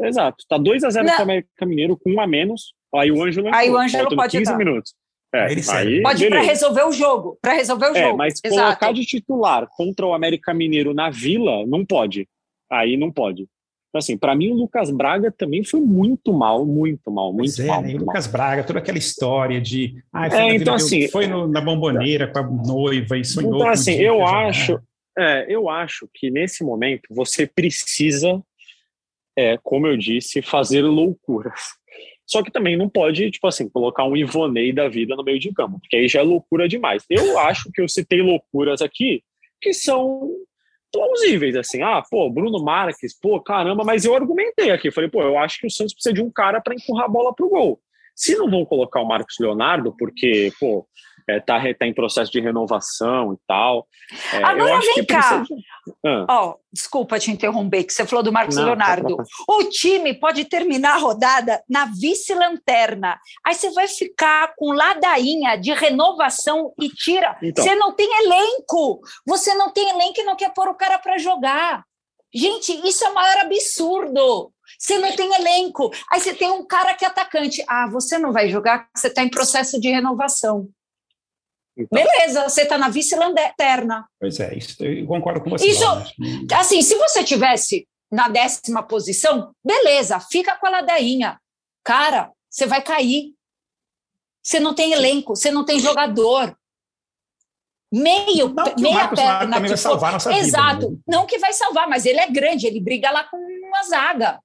[0.00, 0.44] Exato.
[0.46, 1.12] Tá 2x0 Não.
[1.14, 2.74] para o América Mineiro com um a menos.
[2.94, 4.58] Aí o Ângelo Aí entrou, o Ângelo pode 15 entrar.
[4.58, 4.94] minutos.
[5.34, 7.38] É, Aí aí, Pode ir para resolver o jogo.
[7.40, 8.18] Para resolver o É, jogo.
[8.18, 8.62] mas Exato.
[8.62, 12.28] colocar de titular contra o América Mineiro na Vila, não pode.
[12.70, 13.48] Aí não pode.
[13.92, 17.66] Então, Assim, para mim o Lucas Braga também foi muito mal, muito mal, muito é,
[17.66, 17.82] mal.
[17.82, 17.88] né?
[17.88, 18.14] O muito mal.
[18.14, 20.02] Lucas Braga, toda aquela história de.
[20.10, 23.54] Ah, foi, É, na então, assim, foi no- na bomboneira com a noiva e sonhou.
[23.56, 24.46] Então, assim, eu jogar.
[24.48, 24.80] acho,
[25.18, 28.42] é, eu acho que nesse momento você precisa,
[29.38, 31.60] é, como eu disse, fazer loucuras.
[32.26, 35.52] Só que também não pode, tipo assim, colocar um Ivonei da vida no meio de
[35.52, 37.04] campo, porque aí já é loucura demais.
[37.10, 39.22] Eu acho que eu citei loucuras aqui
[39.60, 40.30] que são
[40.92, 41.82] plausíveis, assim.
[41.82, 44.90] Ah, pô, Bruno Marques, pô, caramba, mas eu argumentei aqui.
[44.90, 47.34] Falei, pô, eu acho que o Santos precisa de um cara para empurrar a bola
[47.34, 47.80] pro gol.
[48.14, 50.86] Se não vão colocar o Marcos Leonardo, porque, pô,
[51.28, 53.86] é, tá, tá em processo de renovação e tal.
[54.32, 55.38] É, Agora vem cá.
[55.38, 55.54] De...
[56.04, 56.26] Ah.
[56.30, 59.16] Oh, desculpa te interromper, que você falou do Marcos Não, Leonardo.
[59.16, 63.18] Tá o time pode terminar a rodada na vice-lanterna.
[63.44, 67.36] Aí você vai ficar com ladainha de renovação e tira.
[67.42, 67.64] Então.
[67.64, 69.00] Você não tem elenco.
[69.26, 71.84] Você não tem elenco e não quer pôr o cara para jogar.
[72.34, 74.52] Gente, isso é o maior absurdo.
[74.78, 75.90] Você não tem elenco.
[76.10, 77.62] Aí você tem um cara que é atacante.
[77.68, 80.68] Ah, você não vai jogar, você está em processo de renovação.
[81.76, 84.06] Então, Beleza, você está na vice-lanterna.
[84.20, 85.66] Pois é, isso, eu concordo com você.
[85.66, 85.84] Isso,
[86.54, 91.40] assim, se você tivesse na décima posição, beleza, fica com a ladainha.
[91.82, 93.34] Cara, você vai cair.
[94.42, 96.54] Você não tem elenco, você não tem jogador.
[97.90, 99.54] Meio, não meia perna.
[99.54, 100.88] Também vai salvar nossa Exato.
[100.88, 100.98] Vida, né?
[101.06, 104.40] Não que vai salvar, mas ele é grande, ele briga lá com uma zaga.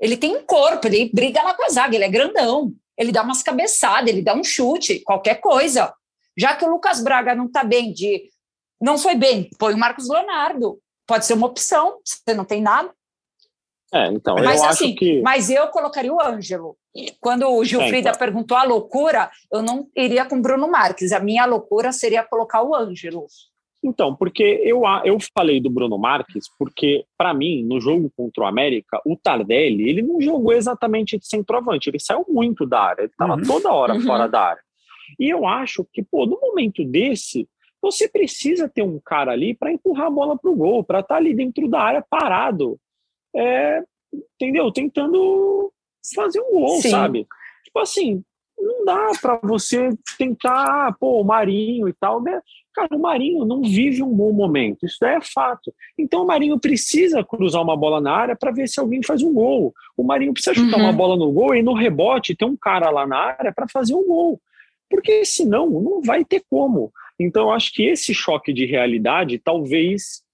[0.00, 2.72] Ele tem um corpo, ele briga lá com a zaga, ele é grandão.
[2.96, 5.92] Ele dá umas cabeçadas, ele dá um chute, qualquer coisa.
[6.36, 8.30] Já que o Lucas Braga não está bem de.
[8.80, 10.78] Não foi bem, põe o Marcos Leonardo.
[11.06, 12.90] Pode ser uma opção, você não tem nada.
[13.92, 15.22] É, então, mas, eu assim, acho que.
[15.22, 16.76] Mas eu colocaria o Ângelo.
[17.20, 18.18] Quando o Gilfrida é, então.
[18.18, 21.12] perguntou a loucura, eu não iria com o Bruno Marques.
[21.12, 23.26] A minha loucura seria colocar o Ângelo.
[23.84, 28.46] Então, porque eu, eu falei do Bruno Marques, porque, para mim, no jogo contra o
[28.46, 33.10] América, o Tardelli, ele não jogou exatamente de centroavante, ele saiu muito da área, ele
[33.10, 33.42] estava uhum.
[33.42, 34.00] toda hora uhum.
[34.00, 34.62] fora da área.
[35.18, 37.48] E eu acho que, pô, no momento desse,
[37.84, 41.14] você precisa ter um cara ali para empurrar a bola para o gol, para estar
[41.14, 42.78] tá ali dentro da área parado,
[43.36, 43.82] é,
[44.34, 44.72] entendeu?
[44.72, 45.70] Tentando
[46.14, 46.90] fazer um gol, Sim.
[46.90, 47.26] sabe?
[47.64, 48.22] Tipo assim,
[48.58, 52.40] não dá para você tentar, pô, o Marinho e tal, né?
[52.72, 55.72] Cara, o Marinho não vive um bom momento, isso é fato.
[55.98, 59.32] Então o Marinho precisa cruzar uma bola na área para ver se alguém faz um
[59.32, 59.74] gol.
[59.96, 60.84] O Marinho precisa chutar uhum.
[60.84, 63.94] uma bola no gol e no rebote tem um cara lá na área para fazer
[63.94, 64.40] um gol
[64.90, 66.92] porque senão não vai ter como.
[67.18, 70.24] Então, eu acho que esse choque de realidade talvez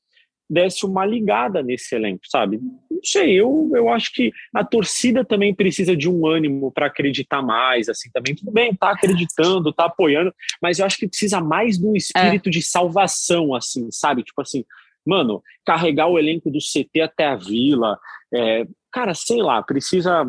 [0.50, 2.58] desse uma ligada nesse elenco, sabe?
[2.90, 7.40] Não sei, eu, eu acho que a torcida também precisa de um ânimo para acreditar
[7.40, 11.78] mais, assim, também tudo bem, tá acreditando, tá apoiando, mas eu acho que precisa mais
[11.78, 12.50] de um espírito é.
[12.50, 14.24] de salvação, assim, sabe?
[14.24, 14.64] Tipo assim,
[15.06, 17.96] mano, carregar o elenco do CT até a vila,
[18.34, 20.24] é, cara, sei lá, precisa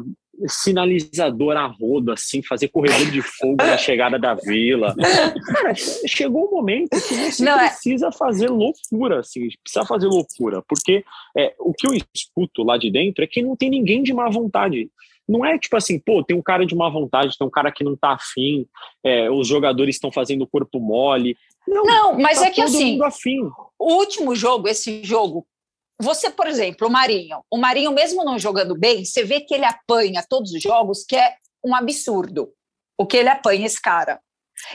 [0.48, 4.96] sinalizador a rodo, assim, fazer corredor de fogo na chegada da vila.
[5.46, 8.12] Cara, chegou o um momento que você Não, é precisa é...
[8.12, 11.04] fazer loucura, assim, precisa fazer loucura, porque
[11.38, 14.30] é, o que eu escuto lá de dentro é que não tem ninguém de má
[14.30, 14.90] vontade.
[15.28, 17.84] Não é tipo assim, pô, tem um cara de má vontade, tem um cara que
[17.84, 18.66] não tá afim,
[19.04, 21.38] é, os jogadores estão fazendo o corpo mole.
[21.68, 23.00] Não, não mas tá é que assim,
[23.80, 25.46] o último jogo, esse jogo
[26.02, 29.66] você, por exemplo, o Marinho, o Marinho, mesmo não jogando bem, você vê que ele
[29.66, 32.52] apanha todos os jogos, que é um absurdo
[33.02, 34.22] o que ele apanha esse cara.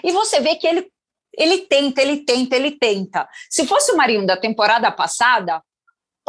[0.02, 0.90] E você vê que ele,
[1.38, 3.28] ele tenta, ele tenta, ele tenta.
[3.48, 5.62] Se fosse o Marinho da temporada passada,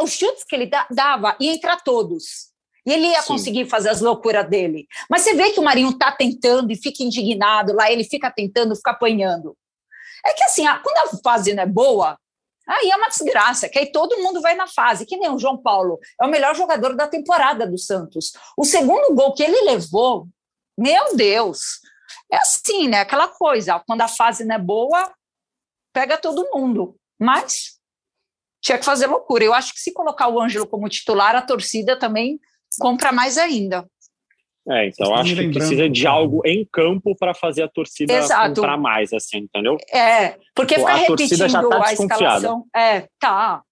[0.00, 2.48] os chutes que ele dava ia entrar todos.
[2.86, 3.28] E ele ia Sim.
[3.28, 4.86] conseguir fazer as loucuras dele.
[5.10, 8.76] Mas você vê que o Marinho está tentando e fica indignado lá, ele fica tentando,
[8.76, 9.56] fica apanhando.
[10.24, 12.16] É que assim, quando a fase não é boa,
[12.68, 15.56] Aí é uma desgraça, que aí todo mundo vai na fase, que nem o João
[15.56, 18.32] Paulo, é o melhor jogador da temporada do Santos.
[18.58, 20.28] O segundo gol que ele levou,
[20.76, 21.80] meu Deus,
[22.30, 23.00] é assim, né?
[23.00, 25.12] Aquela coisa, quando a fase não é boa,
[25.94, 26.94] pega todo mundo.
[27.18, 27.78] Mas
[28.60, 29.44] tinha que fazer loucura.
[29.44, 32.38] Eu acho que se colocar o Ângelo como titular, a torcida também
[32.78, 33.88] compra mais ainda.
[34.70, 38.54] É, então acho que precisa de algo em campo para fazer a torcida Exato.
[38.54, 39.78] comprar mais, assim, entendeu?
[39.90, 42.66] É, porque ficar repetindo já tá a escalação.
[42.76, 43.62] É, tá.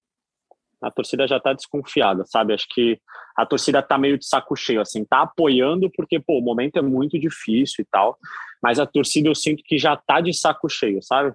[0.80, 2.55] A torcida já tá desconfiada, sabe?
[2.55, 2.99] Acho que
[3.36, 6.82] a torcida tá meio de saco cheio, assim, tá apoiando porque, pô, o momento é
[6.82, 8.16] muito difícil e tal,
[8.62, 11.34] mas a torcida eu sinto que já tá de saco cheio, sabe?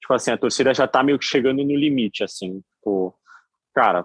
[0.00, 3.12] Tipo assim, a torcida já tá meio que chegando no limite, assim, pô,
[3.74, 4.04] cara,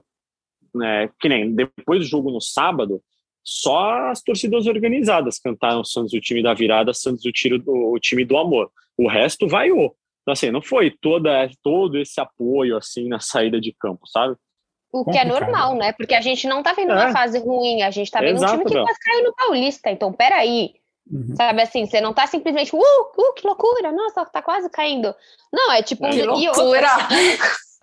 [0.73, 3.01] né, que nem depois do jogo no sábado,
[3.45, 7.99] só as torcidas organizadas cantaram Santos o time da virada, Santos o, tiro do, o
[7.99, 8.71] time do amor.
[8.97, 9.95] O resto vaiou.
[10.23, 14.35] Então, assim, não foi toda, todo esse apoio, assim, na saída de campo, sabe?
[14.91, 15.93] O que é normal, né?
[15.93, 16.95] Porque a gente não tá vendo é.
[16.95, 19.91] uma fase ruim, a gente tá vendo Exato, um time que quase caiu no Paulista.
[19.91, 20.73] Então, peraí.
[21.11, 21.35] Uhum.
[21.35, 25.13] Sabe assim, você não tá simplesmente, uh, uh, que loucura, nossa, tá quase caindo.
[25.53, 26.09] Não, é tipo.
[26.09, 26.87] Que loucura!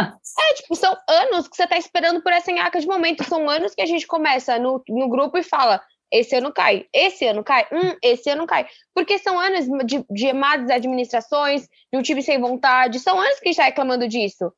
[0.01, 3.24] É, tipo, são anos que você tá esperando por essa enhaca de momento.
[3.24, 5.80] São anos que a gente começa no, no grupo e fala:
[6.12, 8.66] esse ano cai, esse ano cai, hum, esse ano cai.
[8.95, 13.49] Porque são anos de, de más administrações, de um time sem vontade, são anos que
[13.49, 14.53] a gente tá reclamando disso.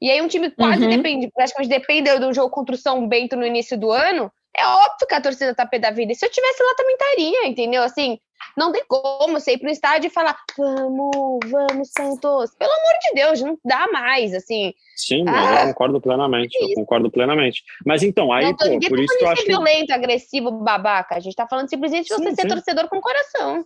[0.00, 0.90] E aí um time quase uhum.
[0.90, 5.06] depende, praticamente depende do jogo contra o São Bento no início do ano, é óbvio
[5.08, 6.12] que a torcida tá pé da vida.
[6.12, 7.82] E se eu tivesse lá também estaria, entendeu?
[7.82, 8.18] Assim,
[8.56, 11.10] Não tem como você ir pro estádio e falar, vamos,
[11.50, 12.54] vamos, Santos.
[12.58, 14.72] Pelo amor de Deus, não dá mais, assim.
[14.96, 17.62] Sim, ah, eu concordo plenamente, eu concordo plenamente.
[17.84, 19.46] Mas então, aí, não, pô, por isso que eu acho...
[19.46, 21.16] violento, agressivo, babaca.
[21.16, 22.48] A gente tá falando simplesmente de você sim, ser sim.
[22.48, 23.64] torcedor com coração.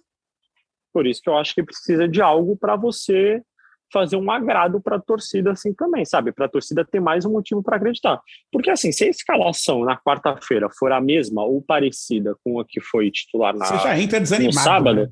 [0.93, 3.43] Por isso que eu acho que precisa de algo para você
[3.93, 6.33] fazer um agrado para a torcida assim também, sabe?
[6.33, 8.21] Para a torcida ter mais um motivo para acreditar.
[8.51, 12.81] Porque assim, se a escalação na quarta-feira for a mesma ou parecida com a que
[12.81, 15.11] foi titular na Você já entra desanimado, no sábado, né?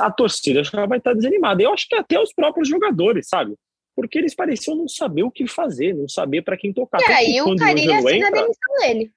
[0.00, 1.62] a torcida já vai estar desanimada.
[1.62, 3.54] Eu acho que até os próprios jogadores, sabe?
[3.94, 7.00] Porque eles pareciam não saber o que fazer, não saber para quem tocar.
[7.00, 9.10] E aí o Carilli assina a demissão dele.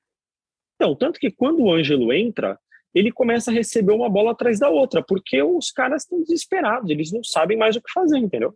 [0.75, 2.57] Então, tanto que quando o Ângelo entra,
[2.93, 7.11] ele começa a receber uma bola atrás da outra, porque os caras estão desesperados, eles
[7.11, 8.55] não sabem mais o que fazer, entendeu?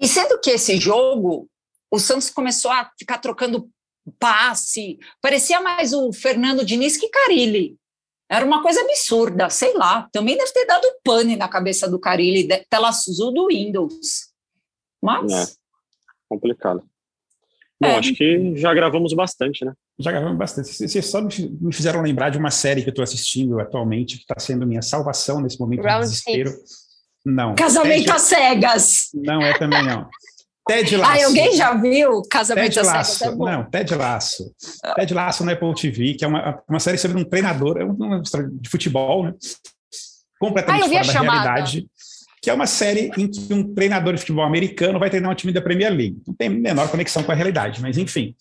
[0.00, 1.48] E sendo que esse jogo,
[1.90, 3.68] o Santos começou a ficar trocando
[4.18, 7.76] passe, parecia mais o Fernando Diniz que Carilli.
[8.28, 10.08] Era uma coisa absurda, sei lá.
[10.12, 14.30] Também deve ter dado pane na cabeça do Carilli, tela azul do Windows.
[15.02, 15.32] Mas.
[15.32, 15.52] É,
[16.28, 16.82] complicado.
[17.80, 17.96] Bom, é.
[17.98, 19.72] acho que já gravamos bastante, né?
[19.98, 20.68] Já gravamos bastante.
[20.68, 24.38] Vocês só me fizeram lembrar de uma série que eu estou assistindo atualmente, que está
[24.38, 26.50] sendo minha salvação nesse momento Round de desespero.
[26.50, 26.89] Six.
[27.24, 27.54] Não.
[27.54, 28.10] Casamento Ted...
[28.10, 29.08] às cegas.
[29.14, 30.08] Não é também não.
[30.66, 31.22] Ted Laço.
[31.22, 33.08] Ah, alguém já viu Casamento Ted às.
[33.08, 33.34] Cegas?
[33.34, 34.54] É não, Ted Laço.
[34.84, 34.94] Ah.
[34.94, 38.20] Ted Laço na Apple TV, que é uma, uma série sobre um treinador, é uma
[38.20, 39.34] história de futebol, né?
[40.40, 41.86] completamente ah, fora da realidade.
[42.42, 45.52] Que é uma série em que um treinador de futebol americano vai treinar um time
[45.52, 46.22] da Premier League.
[46.26, 48.34] Não tem menor conexão com a realidade, mas enfim.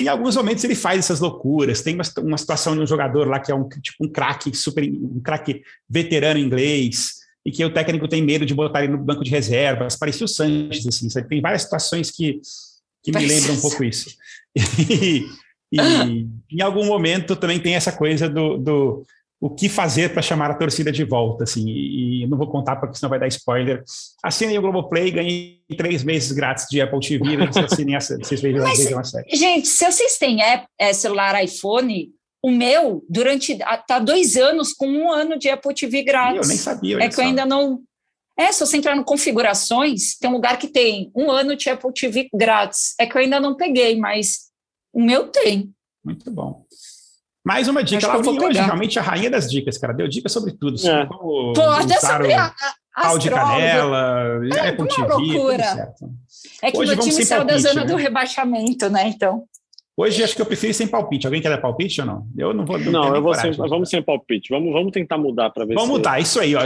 [0.00, 1.82] Em alguns momentos ele faz essas loucuras.
[1.82, 4.82] Tem uma, uma situação de um jogador lá que é um tipo um craque super,
[4.84, 9.24] um craque veterano inglês e que o técnico tem medo de botar ele no banco
[9.24, 9.96] de reservas.
[9.96, 11.28] Parecia o Sanches, assim, sabe?
[11.28, 12.40] Tem várias situações que,
[13.02, 14.10] que me lembram um pouco isso.
[15.74, 15.80] E,
[16.50, 19.06] e em algum momento também tem essa coisa do, do
[19.42, 22.76] o que fazer para chamar a torcida de volta, assim, e, e não vou contar
[22.76, 23.82] porque senão vai dar spoiler.
[24.22, 27.24] Assinem o Globoplay, ganhem três meses grátis de Apple TV,
[27.64, 29.34] assinem, vocês vejam, vejam a série.
[29.34, 32.12] Gente, se vocês têm app, é, celular iPhone,
[32.42, 36.42] o meu, durante tá dois anos, com um ano de Apple TV grátis.
[36.42, 36.98] Eu nem sabia.
[36.98, 37.80] É que eu ainda não.
[38.36, 41.92] É, se você entrar no configurações, tem um lugar que tem um ano de Apple
[41.92, 42.94] TV grátis.
[42.98, 44.50] É que eu ainda não peguei, mas
[44.92, 45.70] o meu tem.
[46.04, 46.64] Muito bom.
[47.44, 48.06] Mais uma dica.
[48.06, 48.64] Ela hoje pegar.
[48.66, 49.92] realmente a rainha das dicas, cara.
[49.92, 50.78] Deu dicas sobre tudo.
[50.78, 51.06] Sobre é.
[51.06, 52.54] como Pô, até sobre a,
[52.94, 55.94] a pau de canela, é, Apple TV, loucura.
[56.60, 57.86] É que hoje meu time saiu da zona né?
[57.86, 59.06] do rebaixamento, né?
[59.08, 59.44] Então.
[59.94, 61.26] Hoje acho que eu prefiro sem palpite.
[61.26, 62.26] Alguém quer dar palpite ou não?
[62.36, 62.78] Eu não vou.
[62.78, 64.48] Não, não eu vou sem, vamos sem palpite.
[64.48, 65.74] Vamos, vamos tentar mudar para ver.
[65.74, 65.92] Vamos se...
[65.92, 66.54] mudar, isso aí.
[66.54, 66.60] Ó.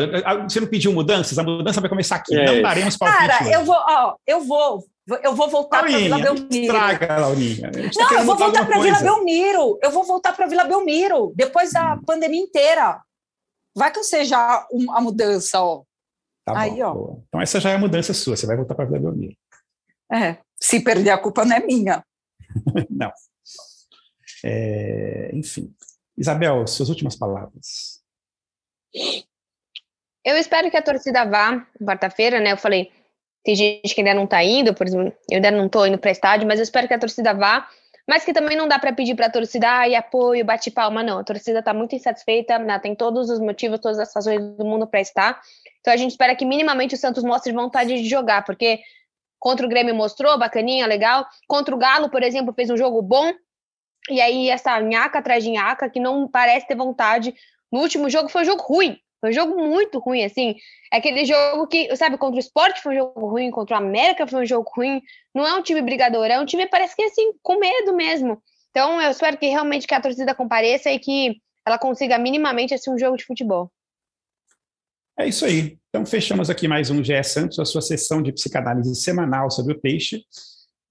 [0.44, 1.36] Você não pediu mudanças?
[1.36, 2.36] A mudança vai começar aqui.
[2.36, 2.46] É.
[2.46, 3.26] Não daremos palpite.
[3.26, 4.84] Cara, eu vou, ó, eu vou.
[5.22, 6.72] Eu vou voltar para Vila Belmiro.
[6.72, 7.70] Traga, Laurinha.
[7.96, 9.78] Não, eu vou voltar para Vila Belmiro.
[9.82, 12.02] Eu vou voltar para Vila Belmiro depois da hum.
[12.04, 13.00] pandemia inteira.
[13.76, 15.82] Vai que eu seja a mudança, ó.
[16.44, 16.94] Tá aí, bom, ó.
[16.94, 17.22] Boa.
[17.28, 18.36] Então essa já é a mudança sua.
[18.36, 19.34] Você vai voltar para Vila Belmiro.
[20.12, 20.38] É.
[20.60, 22.02] Se perder a culpa não é minha.
[22.90, 23.12] não.
[24.44, 25.74] É, enfim.
[26.16, 28.00] Isabel, suas últimas palavras.
[30.24, 32.52] Eu espero que a torcida vá quarta-feira, né?
[32.52, 32.90] Eu falei,
[33.44, 36.10] tem gente que ainda não tá indo, por exemplo, eu ainda não tô indo para
[36.10, 37.68] estádio, mas eu espero que a torcida vá.
[38.08, 41.18] Mas que também não dá para pedir para a torcida e apoio, bate palma, não.
[41.18, 42.78] A torcida está muito insatisfeita, né?
[42.78, 45.40] tem todos os motivos, todas as razões do mundo para estar.
[45.80, 48.80] Então a gente espera que minimamente o Santos mostre vontade de jogar, porque
[49.46, 51.24] contra o Grêmio mostrou, bacaninha, legal.
[51.46, 53.32] Contra o Galo, por exemplo, fez um jogo bom,
[54.10, 57.32] e aí, essa nhaca atrás de nhaca, que não parece ter vontade.
[57.70, 58.98] No último jogo foi um jogo ruim.
[59.20, 60.56] Foi um jogo muito ruim, assim.
[60.92, 64.26] É aquele jogo que, sabe, contra o esporte foi um jogo ruim, contra o América
[64.26, 65.00] foi um jogo ruim.
[65.32, 68.42] Não é um time brigador, é um time, parece que, assim, com medo mesmo.
[68.70, 72.90] Então, eu espero que realmente que a torcida compareça e que ela consiga minimamente assim,
[72.90, 73.70] um jogo de futebol.
[75.18, 75.78] É isso aí.
[75.88, 79.80] Então, fechamos aqui mais um GE Santos, a sua sessão de psicanálise semanal sobre o
[79.80, 80.22] peixe.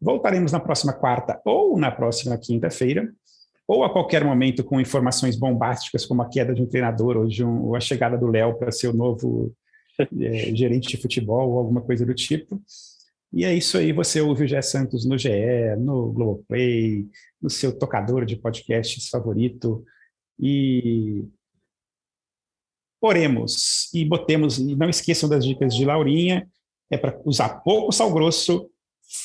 [0.02, 3.14] Voltaremos na próxima quarta ou na próxima quinta-feira,
[3.68, 7.66] ou a qualquer momento com informações bombásticas, como a queda de um treinador ou, um,
[7.68, 9.54] ou a chegada do Léo para ser o novo
[10.00, 12.60] é, gerente de futebol ou alguma coisa do tipo.
[13.32, 15.30] E é isso aí, você ouve o Gé Santos no GE,
[15.78, 17.06] no Globoplay,
[17.40, 19.84] no seu tocador de podcasts favorito.
[20.40, 21.26] E
[23.06, 26.48] oremos e botemos, e não esqueçam das dicas de Laurinha,
[26.90, 28.70] é para usar pouco sal grosso,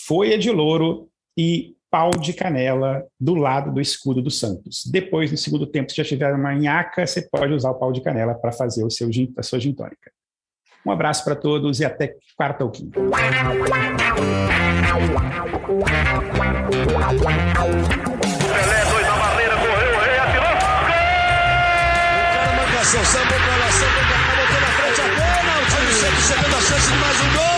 [0.07, 4.85] folha de louro e pau de canela do lado do escudo do Santos.
[4.87, 8.01] Depois, no segundo tempo, se já tiver uma nhaca, você pode usar o pau de
[8.01, 10.13] canela para fazer o seu a sua gintônica.
[10.87, 13.01] Um abraço para todos e até quarta ou quinta.
[18.51, 20.81] Pelé, dois na barreira, correu, rei, atirou, gol!
[22.63, 23.60] O cara
[26.31, 27.50] recebendo a chance de mais um gol.